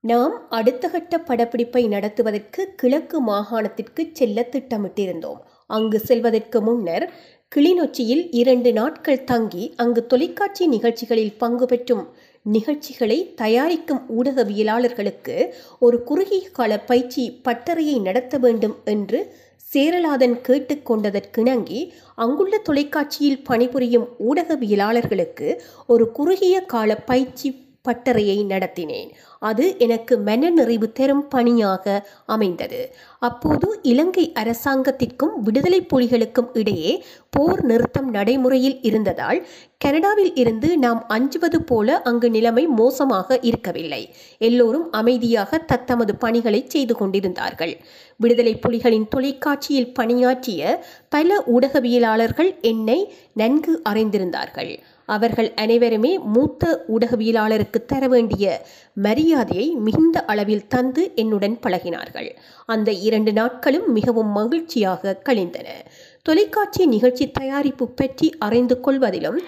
நாம் 0.00 0.48
அடுத்த 0.48 0.88
கட்ட 0.88 1.18
படப்பிடிப்பை 1.18 1.88
நடத்துவதற்கு 1.88 2.74
கிழக்கு 2.76 3.20
மாகாணத்திற்கு 3.26 4.10
செல்ல 4.12 4.48
திட்டமிட்டிருந்தோம். 4.50 5.40
அங்கு 5.66 5.98
செல்வதற்கு 6.00 6.62
முன்னர் 6.62 7.12
கிளிநொச்சியில் 7.56 8.28
இரண்டு 8.30 8.72
நாட்கள் 8.72 9.24
தங்கி 9.24 9.72
அங்கு 9.76 10.06
தொலைக்காட்சி 10.06 10.66
நிகழ்ச்சிகளில் 10.66 11.38
பங்கு 11.38 11.66
பெற்றும் 11.66 12.04
நிகழ்ச்சிகளை 12.46 13.18
தயாரிக்கும் 13.34 14.02
ஊடகவியலாளர்களுக்கு 14.16 15.36
ஒரு 15.78 15.96
குறுகிய 16.02 16.42
கால 16.52 16.78
பயிற்சி 16.82 17.24
பட்டறையை 17.44 17.96
நடத்த 18.00 18.38
வேண்டும் 18.38 18.76
என்று 18.84 19.20
சேரலாதன் 19.72 20.36
கேட்டுக்கொண்டதற்கிணங்கி 20.40 21.80
அங்குள்ள 22.18 22.58
தொலைக்காட்சியில் 22.58 23.42
பணிபுரியும் 23.42 24.06
ஊடகவியலாளர்களுக்கு 24.28 25.48
ஒரு 25.86 26.04
குறுகிய 26.12 26.56
கால 26.66 26.96
பயிற்சி 27.06 27.48
பட்டறையை 27.86 28.38
நடத்தினேன். 28.52 29.10
அது 29.38 29.64
எனக்கு 29.78 30.14
மனநிறைவு 30.18 30.92
தரும் 30.92 31.28
பணியாக 31.28 31.84
அமைந்தது. 32.26 32.80
அப்போது 33.18 33.78
இலங்கை 33.82 34.32
அரசாங்கத்திற்கும் 34.34 35.34
விடுதலை 35.44 35.80
புலிகளுக்கும் 35.92 36.50
இடையே 36.52 37.04
போர் 37.30 37.62
நிறுத்தம் 37.62 38.10
நடைமுறையில் 38.10 38.78
இருந்ததால் 38.80 39.40
கனடாவில் 39.78 40.34
இருந்து 40.34 40.68
நாம் 40.78 41.00
அஞ்சுவது 41.08 41.58
போல 41.62 41.98
அங்கு 42.02 42.30
நிலைமை 42.30 42.66
மோசமாக 42.66 43.38
இருக்கவில்லை. 43.42 44.02
எல்லோரும் 44.38 44.86
அமைதியாக 44.90 45.58
தத்தமது 45.58 46.14
பணிகளை 46.16 46.64
செய்து 46.68 46.94
கொண்டிருந்தார்கள். 46.96 47.74
விடுதலை 48.16 48.54
புலிகளின் 48.54 49.08
தொலைக்காட்சியில் 49.08 49.94
பணியாற்றிய 49.94 50.84
பல 51.08 51.38
ஊடகவியலாளர்கள் 51.54 52.50
என்னை 52.60 52.98
நன்கு 53.34 53.74
அறிந்திருந்தார்கள். 53.88 54.72
அவர்கள் 55.08 55.48
அனைவருமே 55.54 56.12
மூத்த 56.34 56.62
ஊடகவியலாளருக்கு 56.94 57.80
தர 57.86 58.04
வேண்டிய 58.08 58.44
மரியாதையை 59.02 59.66
மிகுந்த 59.86 60.24
அளவில் 60.24 60.66
தந்து 60.66 61.02
என்னுடன் 61.14 61.56
பழகினார்கள். 61.62 62.30
அந்த 62.66 62.92
இரண்டு 63.08 63.32
நாட்களும் 63.32 63.86
மிகவும் 63.92 64.32
மகிழ்ச்சியாக 64.32 65.18
கழிந்தன. 65.28 65.68
தொலைக்காட்சி 66.22 66.82
நிகழ்ச்சி 66.86 67.26
தயாரிப்பு 67.30 67.86
பற்றி 67.88 68.28
அறிந்து 68.38 68.78
கொள்வதிலும் 68.80 69.38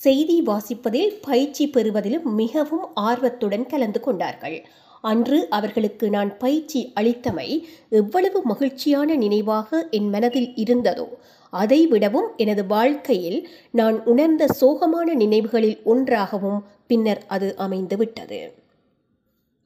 செய்தி 0.00 0.36
வாசிப்பதில் 0.46 1.14
பயிற்சி 1.20 1.64
பெறுவதிலும் 1.68 2.26
மிகவும் 2.34 2.84
ஆர்வத்துடன் 2.94 3.66
கலந்து 3.66 4.00
கொண்டார்கள். 4.00 4.58
அன்று 5.04 5.38
அவர்களுக்கு 5.48 6.06
நான் 6.10 6.30
பயிற்சி 6.38 6.80
அளித்தமை 7.00 7.48
எவ்வளவு 8.00 8.38
மகிழ்ச்சியான 8.42 9.14
நினைவாக 9.14 9.88
என் 9.90 10.08
மனதில் 10.08 10.48
இருந்ததோ 10.56 11.06
அதைவிடவும் 11.52 12.28
எனது 12.36 12.66
வாழ்க்கையில் 12.66 13.48
நான் 13.72 14.04
உணர்ந்த 14.04 14.46
சோகமான 14.60 15.14
நினைவுகளில் 15.14 15.82
ஒன்றாகவும் 15.84 16.64
பின்னர் 16.86 17.24
அது 17.26 17.54
அமைந்துவிட்டது. 17.58 18.52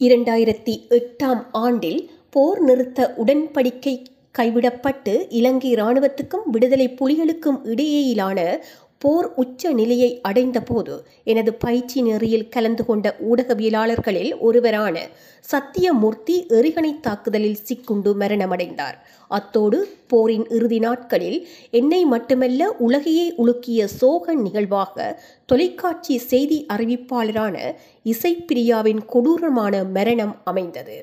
இரண்டாயிரத்தி 0.00 0.74
எட்டாம் 0.90 1.42
ஆண்டில் 1.52 2.10
போர் 2.30 2.60
நிறுத்த 2.60 3.14
உடன்படிக்கை 3.24 4.04
கைவிடப்பட்டு 4.38 5.26
இலங்கை 5.28 5.74
இராணுவத்துக்கும் 5.74 6.46
விடுதலை 6.46 6.88
புலிகளுக்கும் 6.88 7.58
இடையேயிலான 7.64 8.64
போர் 9.02 9.28
உச்ச 9.34 9.72
நிலையை 9.72 10.08
அடைந்தபோது 10.20 10.94
எனது 11.24 11.52
பயிற்சி 11.54 11.98
நெறியில் 12.02 12.48
கலந்து 12.48 12.82
கொண்ட 12.84 13.06
ஊடகவியலாளர்களில் 13.30 14.32
ஒருவரான 14.38 14.96
சத்தியமூர்த்தி 15.44 16.36
எறிகணை 16.48 16.92
தாக்குதலில் 17.00 17.62
சிக்குண்டு 17.68 18.10
மரணமடைந்தார். 18.18 18.96
அத்தோடு 19.30 19.78
போரின் 20.06 20.46
இறுதி 20.48 20.78
நாட்களில் 20.78 21.38
என்னை 21.70 22.02
மட்டுமல்ல 22.04 22.70
உலகையே 22.78 23.26
உலுக்கிய 23.38 23.84
சோக 23.98 24.34
நிகழ்வாக 24.34 25.22
தொலைக்காட்சி 25.46 26.18
செய்தி 26.32 26.60
அறிவிப்பாளரான 26.72 27.56
இசைப்பிரியாவின் 28.04 29.02
கொடூரமான 29.06 29.84
மரணம் 29.96 30.36
அமைந்தது. 30.44 30.98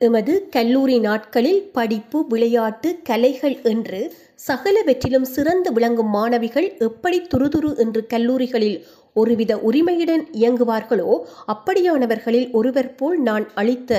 எமது 0.00 0.34
கல்லூரி 0.48 0.96
நாட்களில் 0.98 1.62
படிப்பு 1.72 2.18
விளையாட்டு 2.28 2.88
கலைகள் 3.02 3.56
என்று 3.62 4.00
சகலவற்றிலும் 4.38 5.28
சிறந்து 5.28 5.72
விளங்கும் 5.72 6.10
மாணவிகள் 6.10 6.68
எப்படி 6.78 7.18
துருதுரு 7.34 7.70
என்று 7.76 8.06
கல்லூரிகளில் 8.06 8.78
ஒருவித 9.12 9.52
உரிமையுடன் 9.58 10.24
இயங்குவார்களோ 10.32 11.12
அப்படியானவர்களில் 11.46 12.48
ஒருவர் 12.50 12.94
போல் 12.94 13.18
நான் 13.20 13.46
அளித்த 13.54 13.92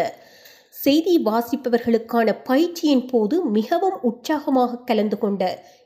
செய்தி 0.70 1.14
வாசிப்பவர்களுக்கான 1.26 2.36
பயிற்சியின் 2.44 3.06
போது 3.06 3.36
மிகவும் 3.46 3.98
உற்சாகமாக 4.02 4.82
கலந்து 4.86 5.18
கொண்ட 5.18 5.44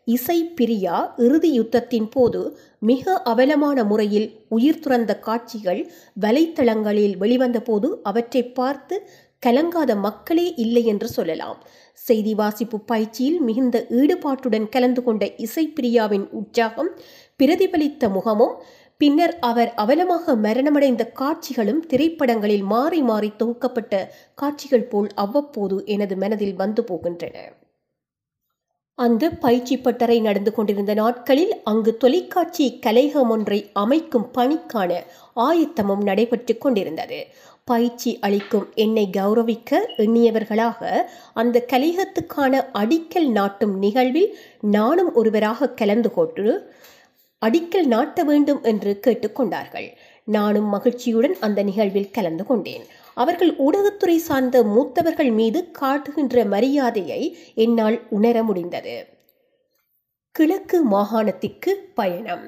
இசை 0.07 0.37
பிரியா 0.55 0.95
இறுதி 1.17 1.51
யுத்தத்தின் 1.59 2.09
போது 2.09 2.41
மிக 2.81 3.13
அவலமான 3.23 3.83
முறையில் 3.83 4.27
உயிர் 4.49 4.79
துறந்த 4.79 5.11
காட்சிகள் 5.19 5.81
வலைத்தளங்களில் 6.21 7.15
வெளிவந்த 7.17 7.59
போது 7.59 7.89
அவற்றை 8.03 8.43
பார்த்து 8.51 8.97
கலங்காத 9.43 9.91
மக்களே 9.95 10.53
இல்லை 10.55 10.83
என்று 10.85 11.07
சொல்லலாம். 11.07 11.57
செய்தி 11.93 12.33
வாசிப்பு 12.33 12.79
பயிற்சியில் 12.79 13.39
மிகுந்த 13.41 13.85
ஈடுபாட்டுடன் 13.89 14.69
கலந்து 14.69 15.03
கொண்ட 15.03 15.25
இசைப்பிரியாவின் 15.37 16.25
உற்சாகம் 16.31 16.91
பிரதிபலித்த 17.37 18.09
முகமும் 18.09 18.55
பின்னர் 18.97 19.39
அவர் 19.39 19.73
அவலமாக 19.77 20.35
மரணமடைந்த 20.35 21.03
காட்சிகளும் 21.11 21.81
திரைப்படங்களில் 21.87 22.63
மாறி 22.63 23.01
மாறி 23.01 23.31
தொகுக்கப்பட்ட 23.37 24.09
காட்சிகள் 24.33 24.87
போல் 24.87 25.09
அவ்வப்போது 25.15 25.77
எனது 25.85 26.15
மனதில் 26.15 26.55
வந்து 26.55 26.81
போகின்றன. 26.81 27.37
அந்த 28.97 29.29
பயிற்சி 29.29 29.75
பட்டறை 29.77 30.21
நடந்து 30.21 30.51
கொண்டிருந்த 30.53 30.93
நாட்களில் 30.93 31.53
அங்கு 31.63 31.97
தொலைக்காட்சி 31.97 32.79
கலையகம் 32.85 33.29
ஒன்றை 33.29 33.71
அமைக்கும் 33.73 34.27
பணிக்கான 34.33 34.91
ஆயத்தமும் 35.35 36.03
நடைபெற்று 36.03 36.57
கொண்டிருந்தது. 36.57 37.19
பயிற்சி 37.63 38.19
அளிக்கும் 38.19 38.69
என்னை 38.75 39.09
கௌரவிக்க 39.17 39.77
எண்ணியவர்களாக 39.97 41.05
அந்த 41.33 41.65
கலிகத்துக்கான 41.67 42.63
அடிக்கல் 42.73 43.27
நாட்டும் 43.27 43.77
நிகழ்வில் 43.77 44.37
நானும் 44.61 45.13
ஒருவராக 45.13 45.69
கலந்து 45.69 46.11
கொண்டு 46.13 46.73
அடிக்கல் 47.45 47.87
நாட்ட 47.87 48.23
வேண்டும் 48.23 48.63
என்று 48.63 48.99
கேட்டுக்கொண்டார்கள் 49.07 49.87
நானும் 50.23 50.65
மகிழ்ச்சியுடன் 50.65 51.37
அந்த 51.39 51.63
நிகழ்வில் 51.63 52.11
கலந்து 52.11 52.45
கொண்டேன். 52.45 52.85
அவர்கள் 53.13 53.55
ஊடகத்துறை 53.55 54.15
சார்ந்த 54.15 54.63
மூத்தவர்கள் 54.63 55.31
மீது 55.31 55.71
காட்டுகின்ற 55.71 56.45
மரியாதையை 56.45 57.37
என்னால் 57.55 58.07
உணர 58.09 58.43
முடிந்தது. 58.43 59.07
கிழக்கு 60.31 60.89
மாகாணத்திற்கு 60.89 61.71
பயணம். 61.93 62.45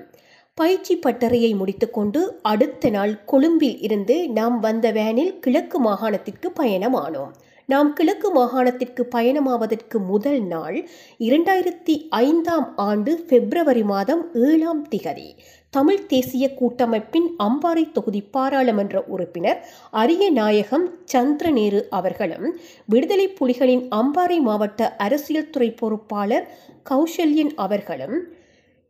பயிற்சி 0.58 0.94
பட்டறையை 0.96 1.50
முடித்துக்கொண்டு 1.58 2.20
அடுத்த 2.42 2.90
நாள் 2.90 3.14
கொழும்பில் 3.26 3.80
இருந்து 3.82 4.16
நாம் 4.30 4.60
வந்த 4.60 4.92
வேனில் 4.92 5.34
கிழக்கு 5.40 5.78
மாகாணத்திற்கு 5.82 6.48
பயணமானோம். 6.60 7.34
நாம் 7.70 7.90
கிழக்கு 7.94 8.30
மாகாணத்திற்கு 8.36 9.04
பயணமாவதற்கு 9.16 9.98
முதல் 10.12 10.42
நாள் 10.44 10.78
இரண்டாயிரத்தி 11.20 11.96
ஐந்தாம் 12.10 12.68
ஆண்டு 12.76 13.12
பிப்ரவரி 13.30 13.84
மாதம் 13.84 14.22
ஏழாம் 14.34 14.82
திகதி. 14.92 15.28
தமிழ் 15.74 16.06
தேசிய 16.08 16.48
கூட்டமைப்பின் 16.54 17.28
அம்பாறை 17.38 17.92
தொகுதி 17.92 18.22
பாராளுமன்ற 18.36 19.04
உறுப்பினர் 19.08 19.60
அரிய 20.02 20.30
நாயகம் 20.30 20.86
சந்திரநேரு 21.14 21.82
அவர்களும் 21.90 22.48
விடுதலை 22.86 23.28
புலிகளின் 23.40 23.84
அம்பாறை 23.96 24.40
மாவட்ட 24.40 24.90
அரசியல் 24.98 25.50
துறை 25.50 25.70
பொறுப்பாளர் 25.74 26.48
கௌசல்யன் 26.90 27.54
அவர்களும் 27.56 28.18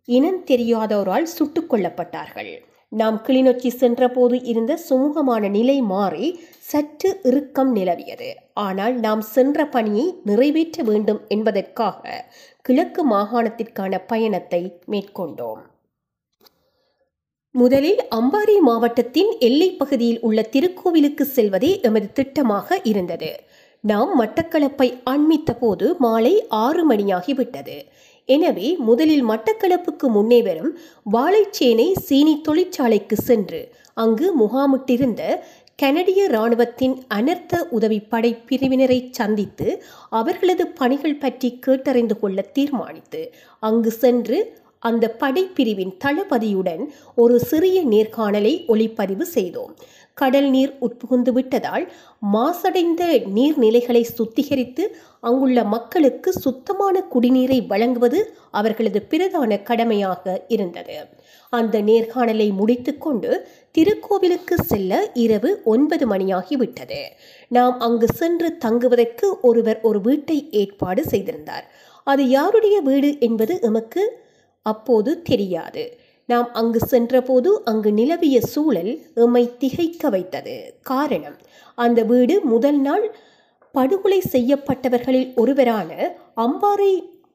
இனம் 0.07 0.43
தெரியாதோரால் 0.45 1.23
சுட்டுக் 1.23 1.73
கொல்லப்பட்டார்கள். 1.73 2.53
நாம் 2.89 3.21
கிளிநொச்சி 3.27 3.67
சென்றபோது 3.67 4.43
இருந்த 4.43 4.79
சுமூகமான 4.89 5.49
நிலை 5.49 5.81
மாறி 5.81 6.39
சற்று 6.59 7.19
இறுக்கம் 7.23 7.75
நிலவியது. 7.75 8.29
ஆனால் 8.53 8.95
நாம் 8.99 9.21
சென்ற 9.21 9.65
பணியை 9.67 10.13
நிறைவேற்ற 10.23 10.83
வேண்டும் 10.83 11.21
என்பதற்காக 11.27 12.25
கிழக்கு 12.61 13.09
மாகாணத்திற்கான 13.09 14.01
பயணத்தை 14.07 14.79
மேற்கொண்டோம். 14.91 15.61
முதலில் 17.51 18.01
அம்பாறை 18.15 18.59
மாவட்டத்தின் 18.59 19.35
எல்லை 19.39 19.71
பகுதியில் 19.71 20.19
உள்ள 20.19 20.49
திருக்கோவிலுக்கு 20.51 21.21
செல்வதே 21.21 21.81
எமது 21.81 22.09
திட்டமாக 22.15 22.77
இருந்தது. 22.83 23.31
நாம் 23.83 24.21
மட்டக்களப்பை 24.21 24.87
அண்மித்த 25.09 25.51
போது 25.59 25.95
மாலை 25.97 26.45
ஆறு 26.47 26.89
மணியாகிவிட்டது. 26.89 27.77
எனவே 28.29 28.67
முதலில் 28.77 29.25
மட்டக்களப்புக்கு 29.29 30.07
முன்னே 30.07 30.39
வரும் 30.41 30.71
வாழைச்சேனை 31.11 31.87
சீனி 32.07 32.33
தொழிற்சாலைக்கு 32.41 33.17
சென்று 33.19 33.61
அங்கு 33.93 34.27
முகாமிட்டிருந்த 34.39 35.21
கனடிய 35.75 36.21
இராணுவத்தின் 36.27 36.95
அனர்த்த 37.07 37.55
உதவி 37.69 37.99
படை 37.99 38.31
பிரிவினரை 38.49 38.99
சந்தித்து 39.11 39.67
அவர்களது 40.09 40.65
பணிகள் 40.67 41.17
பற்றி 41.17 41.49
கேட்டறிந்து 41.65 42.15
கொள்ள 42.19 42.41
தீர்மானித்து 42.53 43.21
அங்கு 43.59 43.91
சென்று 43.91 44.39
அந்த 44.79 45.05
படைப்பிரிவின் 45.19 45.93
தளபதியுடன் 46.03 46.83
ஒரு 47.15 47.35
சிறிய 47.39 47.77
நேர்காணலை 47.83 48.53
ஒளிப்பதிவு 48.67 49.25
செய்தோம். 49.35 49.71
கடல் 50.15 50.49
நீர் 50.49 50.77
உட்புகுந்து 50.81 51.29
விட்டதால் 51.29 51.91
மாசடைந்த 52.33 53.03
நீர்நிலைகளை 53.35 54.03
சுத்திகரித்து 54.17 54.83
அங்குள்ள 55.19 55.63
மக்களுக்கு 55.63 56.33
சுத்தமான 56.33 57.03
குடிநீரை 57.13 57.67
வழங்குவது 57.67 58.37
அவர்களது 58.51 59.01
பிரதான 59.01 59.57
கடமையாக 59.57 60.45
இருந்தது. 60.47 60.97
அந்த 61.49 61.81
நேர்காணலை 61.81 62.53
முடித்துக்கொண்டு 62.53 63.47
திருக்கோவிலுக்கு 63.77 64.55
செல்ல 64.61 65.11
இரவு 65.13 65.61
ஒன்பது 65.65 66.07
மணியாகிவிட்டது. 66.07 67.01
நாம் 67.49 67.79
அங்கு 67.79 68.07
சென்று 68.07 68.57
தங்குவதற்கு 68.57 69.37
ஒருவர் 69.41 69.81
ஒரு 69.81 70.01
வீட்டை 70.01 70.47
ஏற்பாடு 70.51 71.03
செய்திருந்தார். 71.03 71.67
அது 72.03 72.29
யாருடைய 72.29 72.79
வீடு 72.79 73.11
என்பது 73.19 73.59
எமக்கு 73.61 74.03
அப்போது 74.65 75.21
தெரியாது. 75.21 75.85
நாம் 76.25 76.53
அங்கு 76.53 76.79
சென்றபோது 76.79 77.61
அங்கு 77.63 77.91
நிலவிய 77.91 78.41
சூழல் 78.41 79.01
எம்மை 79.15 79.57
திகைக்க 79.57 80.09
வைத்தது. 80.09 80.75
காரணம் 80.81 81.37
அந்த 81.75 82.03
வீடு 82.03 82.41
முதல் 82.41 82.79
நாள் 82.79 83.15
படுகொலை 83.71 84.21
செய்யப்பட்டவர்களில் 84.31 85.35
ஒருவரான 85.35 86.17
அம்பாறை 86.35 86.91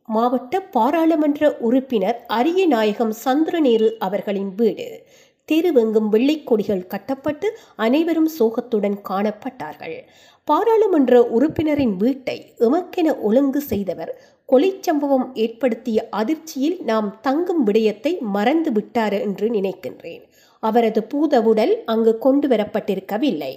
மாவட்ட 0.07 0.61
பாராளுமன்ற 0.61 1.57
உறுப்பினர் 1.57 2.24
அரியநாயகம் 2.28 3.12
சந்திரநேரு 3.24 3.91
அவர்களின் 3.99 4.55
வீடு. 4.55 5.07
தெருவெங்கும் 5.53 6.09
வெள்ளை 6.09 6.45
கொடிகள் 6.45 6.86
கட்டப்பட்டு 6.86 7.59
அனைவரும் 7.76 8.30
சோகத்துடன் 8.38 8.99
காணப்பட்டார்கள். 9.09 9.97
பாராளுமன்ற 10.45 11.22
உறுப்பினரின் 11.22 11.97
வீட்டை 11.97 12.55
எமக்கென 12.59 13.20
ஒழுங்கு 13.20 13.61
செய்தவர் 13.61 14.12
கொலை 14.51 14.71
சம்பவம் 14.81 15.27
ஏற்படுத்திய 15.35 15.99
அதிர்ச்சியில் 16.21 16.79
நாம் 16.83 17.09
தங்கும் 17.21 17.63
விடயத்தை 17.63 18.13
மறந்து 18.37 18.71
விட்டார் 18.73 19.17
என்று 19.27 19.47
நினைக்கின்றேன். 19.49 20.23
அவரது 20.63 21.01
பூதவுடல் 21.13 21.75
அங்கு 21.93 22.13
கொண்டு 22.19 22.47
வரப்பட்டிருக்கவில்லை. 22.49 23.53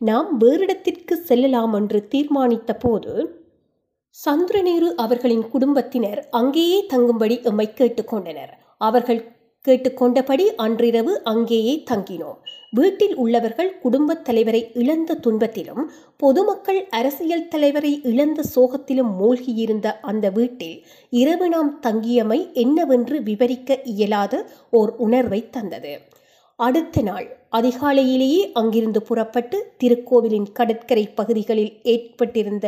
நாம் 0.00 0.28
வேறிடத்திற்கு 0.40 1.14
செல்லலாம் 1.28 1.74
என்று 1.74 2.00
தீர்மானித்த 2.14 2.72
போது 2.78 3.14
சந்திரநேரு 4.16 4.88
அவர்களின் 5.04 5.46
குடும்பத்தினர் 5.48 6.20
அங்கேயே 6.40 6.80
தங்கும்படி 6.92 7.36
எம்மை 7.50 7.66
கேட்டுக்கொண்டனர். 7.80 8.52
அவர்கள் 8.80 9.22
கேட்டுக்கொண்டபடி 9.64 10.46
அன்றிரவு 10.64 11.12
அங்கேயே 11.32 11.74
தங்கினோம். 11.90 12.38
வீட்டில் 12.74 13.14
உள்ளவர்கள் 13.14 13.78
குடும்பத் 13.78 14.24
தலைவரை 14.24 14.60
இழந்த 14.74 15.18
துன்பத்திலும் 15.26 15.82
பொதுமக்கள் 16.16 16.80
அரசியல் 16.90 17.48
தலைவரை 17.48 17.92
இழந்த 18.02 18.44
சோகத்திலும் 18.54 19.12
மூழ்கியிருந்த 19.18 19.88
அந்த 20.00 20.30
வீட்டில் 20.30 20.76
இரவு 21.12 21.48
நாம் 21.48 21.70
தங்கியமை 21.82 22.38
என்னவென்று 22.54 23.18
விவரிக்க 23.22 23.80
இயலாத 23.84 24.34
ஓர் 24.70 24.92
உணர்வை 24.96 25.40
தந்தது. 25.50 25.94
அடுத்த 26.58 27.02
நாள் 27.02 27.26
அதிகாலையிலேயே 27.52 28.42
அங்கிருந்து 28.52 29.02
புறப்பட்டு 29.02 29.58
திருக்கோவிலின் 29.78 30.48
கடற்கரை 30.52 31.06
பகுதிகளில் 31.14 31.72
ஏற்பட்டிருந்த 31.84 32.66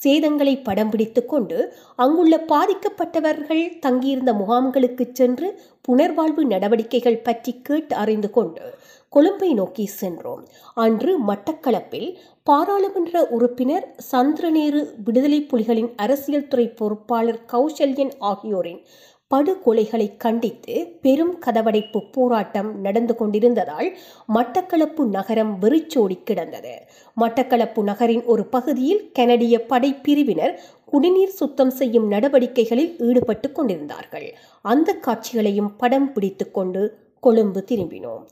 சேதங்களை 0.00 0.62
படம் 0.62 0.90
பிடித்து 0.90 1.22
கொண்டு 1.26 1.58
அங்குள்ள 1.96 2.34
பாதிக்கப்பட்டவர்கள் 2.48 3.64
தங்கியிருந்த 3.78 4.32
முகாம்களுக்கு 4.32 5.04
சென்று 5.12 5.48
புனர்வாழ்வு 5.88 6.42
நடவடிக்கைகள் 6.44 7.22
பற்றி 7.22 7.52
கேட்டு 7.62 7.94
அறிந்து 7.94 8.30
கொண்டு 8.30 8.64
கொழும்பை 9.08 9.50
நோக்கி 9.54 9.86
சென்றோம். 9.86 10.42
அன்று 10.74 11.12
மட்டக்களப்பில் 11.26 12.08
பாராளுமன்ற 12.42 13.22
உறுப்பினர் 13.36 13.86
சந்திரநேரு 14.10 14.80
விடுதலை 15.04 15.40
புலிகளின் 15.50 15.90
அரசியல் 15.96 16.48
துறை 16.48 16.66
பொறுப்பாளர் 16.80 17.40
கௌசல்யன் 17.52 18.12
ஆகியோரின் 18.18 18.82
படுகொலைகளை 19.30 20.06
கண்டித்து 20.16 20.74
பெரும் 21.00 21.32
கதவடைப்பு 21.46 22.00
போராட்டம் 22.12 22.80
நடந்து 22.80 23.14
கொண்டிருந்ததால் 23.16 23.88
மட்டக்களப்பு 24.34 25.02
நகரம் 25.16 25.58
வெறிச்சோடி 25.58 26.16
கிடந்தது. 26.24 26.74
மட்டக்களப்பு 27.20 27.82
நகரின் 27.82 28.24
ஒரு 28.24 28.44
பகுதியில் 28.46 29.02
கனடிய 29.12 29.66
படைப்பிரிவினர் 29.68 30.54
குடிநீர் 30.84 31.36
சுத்தம் 31.40 31.70
செய்யும் 31.70 32.10
நடவடிக்கைகளில் 32.10 32.96
ஈடுபட்டு 32.98 33.52
கொண்டிருந்தார்கள். 33.52 34.28
அந்த 34.62 34.94
காட்சிகளையும் 34.94 35.76
படம் 35.76 36.12
பிடித்து 36.12 36.50
கொண்டு 36.50 36.82
கொழும்பு 37.20 37.64
திரும்பினோம். 37.68 38.24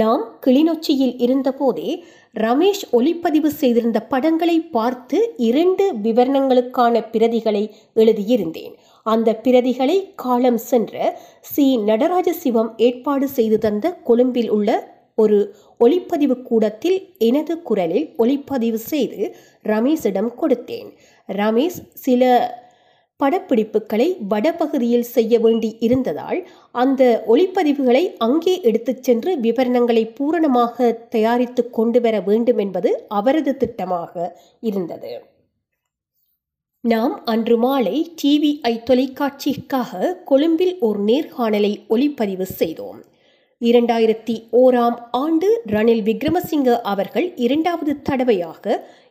நாம் 0.00 0.22
கிளிநொச்சியில் 0.46 1.16
இருந்தபோதே 1.18 1.88
ரமேஷ் 2.34 2.84
ஒளிப்பதிவு 2.92 3.46
செய்திருந்த 3.46 3.98
படங்களை 4.02 4.60
பார்த்து 4.60 5.18
இரண்டு 5.36 5.84
விவரணங்களுக்கான 6.02 7.02
பிரதிகளை 7.12 7.62
எழுதியிருந்தேன். 7.94 8.72
அந்த 9.06 9.40
பிரதிகளை 9.42 9.96
காலம் 10.14 10.56
சென்ற 10.56 11.20
சி. 11.40 11.76
நடராஜ 11.76 12.32
சிவம் 12.32 12.72
ஏற்பாடு 12.76 13.28
செய்து 13.28 13.58
தந்த 13.58 13.92
கொழும்பில் 13.94 14.50
உள்ள 14.50 14.70
ஒரு 15.16 15.54
ஒளிப்பதிவு 15.80 16.42
கூடத்தில் 16.42 16.98
எனது 17.18 17.62
குரலில் 17.62 18.08
ஒளிப்பதிவு 18.18 18.80
செய்து 18.92 19.36
ரமேஷிடம் 19.64 20.30
கொடுத்தேன். 20.42 20.88
ரமேஷ் 21.28 21.78
சில 21.94 22.22
படப்பிடிப்புகளை 23.22 24.06
வடபகுதியில் 24.28 25.10
செய்ய 25.14 25.38
வேண்டி 25.38 25.70
இருந்ததால் 25.86 26.40
அந்த 26.74 27.02
ஒளிப்பதிவுகளை 27.32 28.04
அங்கே 28.26 28.54
எடுத்துச் 28.68 29.02
சென்று 29.02 29.32
விவரணங்களை 29.40 30.04
பூரணமாக 30.14 30.92
தயாரித்து 31.08 31.64
கொண்டு 31.70 32.00
வர 32.00 32.16
வேண்டும் 32.20 32.62
என்பது 32.66 32.92
அவரது 33.18 33.54
திட்டமாக 33.62 34.32
இருந்தது. 34.70 35.12
நாம் 36.84 37.14
அன்று 37.24 37.56
மாலை 37.56 37.96
டிவிஐ 38.20 38.74
தொலைக்காட்சிக்காக 38.88 40.12
கொழும்பில் 40.24 40.74
ஒரு 40.80 41.00
நேர்காணலை 41.04 41.72
ஒளிப்பதிவு 41.88 42.46
செய்தோம். 42.60 43.00
இரண்டாயிரத்தி 43.60 44.34
ஓராம் 44.60 44.96
ஆண்டு 45.16 45.48
ரணில் 45.66 46.02
விக்ரமசிங்க 46.02 46.70
அவர்கள் 46.92 47.26
இரண்டாவது 47.36 47.92
தடவையாக 48.02 48.64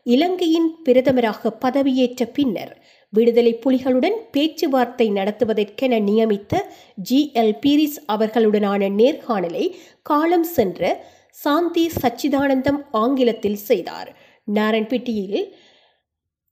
இலங்கையின் 0.06 0.70
பிரதமராக 0.86 1.52
பதவியேற்ற 1.64 2.26
பின்னர் 2.34 2.74
விடுதலை 3.14 3.60
புலிகளுடன் 3.66 4.18
பேச்சுவார்த்தை 4.32 5.12
நடத்துவதற்கென 5.12 6.00
நியமித்த 6.02 6.54
ஜி. 6.96 7.32
எல். 7.34 7.56
பீரிஸ் 7.60 7.98
அவர்களுடனான 8.08 8.90
நேர்காணலை 8.92 9.66
காலம் 10.02 10.44
சென்ற 10.44 10.82
சாந்தி 11.30 11.90
சச்சிதானந்தம் 12.02 12.80
ஆங்கிலத்தில் 12.92 13.56
செய்தார். 13.56 14.10
நாரன்பிட்டியில் 14.54 15.46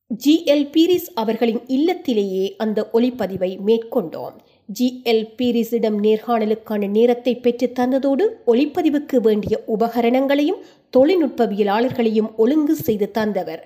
ஜி. 0.07 0.43
எல். 0.45 0.69
பீரிஸ் 0.71 1.09
அவர்களின் 1.13 1.61
இல்லத்திலேயே 1.67 2.55
அந்த 2.55 2.89
ஒளிப்பதிவை 2.93 3.57
மேற்கொண்டோம். 3.65 4.35
ஜி. 4.69 5.01
எல். 5.05 5.27
பீரிஸிடம் 5.35 6.03
நேர்காணலுக்கான 6.03 6.89
நேரத்தை 6.89 7.35
பெற்று 7.35 7.71
தந்ததோடு 7.79 8.25
ஒளிப்பதிவுக்கு 8.47 9.17
வேண்டிய 9.17 9.63
உபகரணங்களையும் 9.67 10.61
தொழில்நுட்பவியலாளர்களையும் 10.97 12.35
ஒழுங்கு 12.35 12.75
செய்து 12.75 13.11
தந்தவர். 13.11 13.63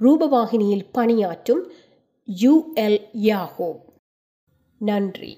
ரூபவாகினியில் 0.00 0.86
பணியாற்றும் 0.92 1.62
யுஎல் 2.27 2.99
யாகோ 3.27 3.71
நன்றி 4.81 5.33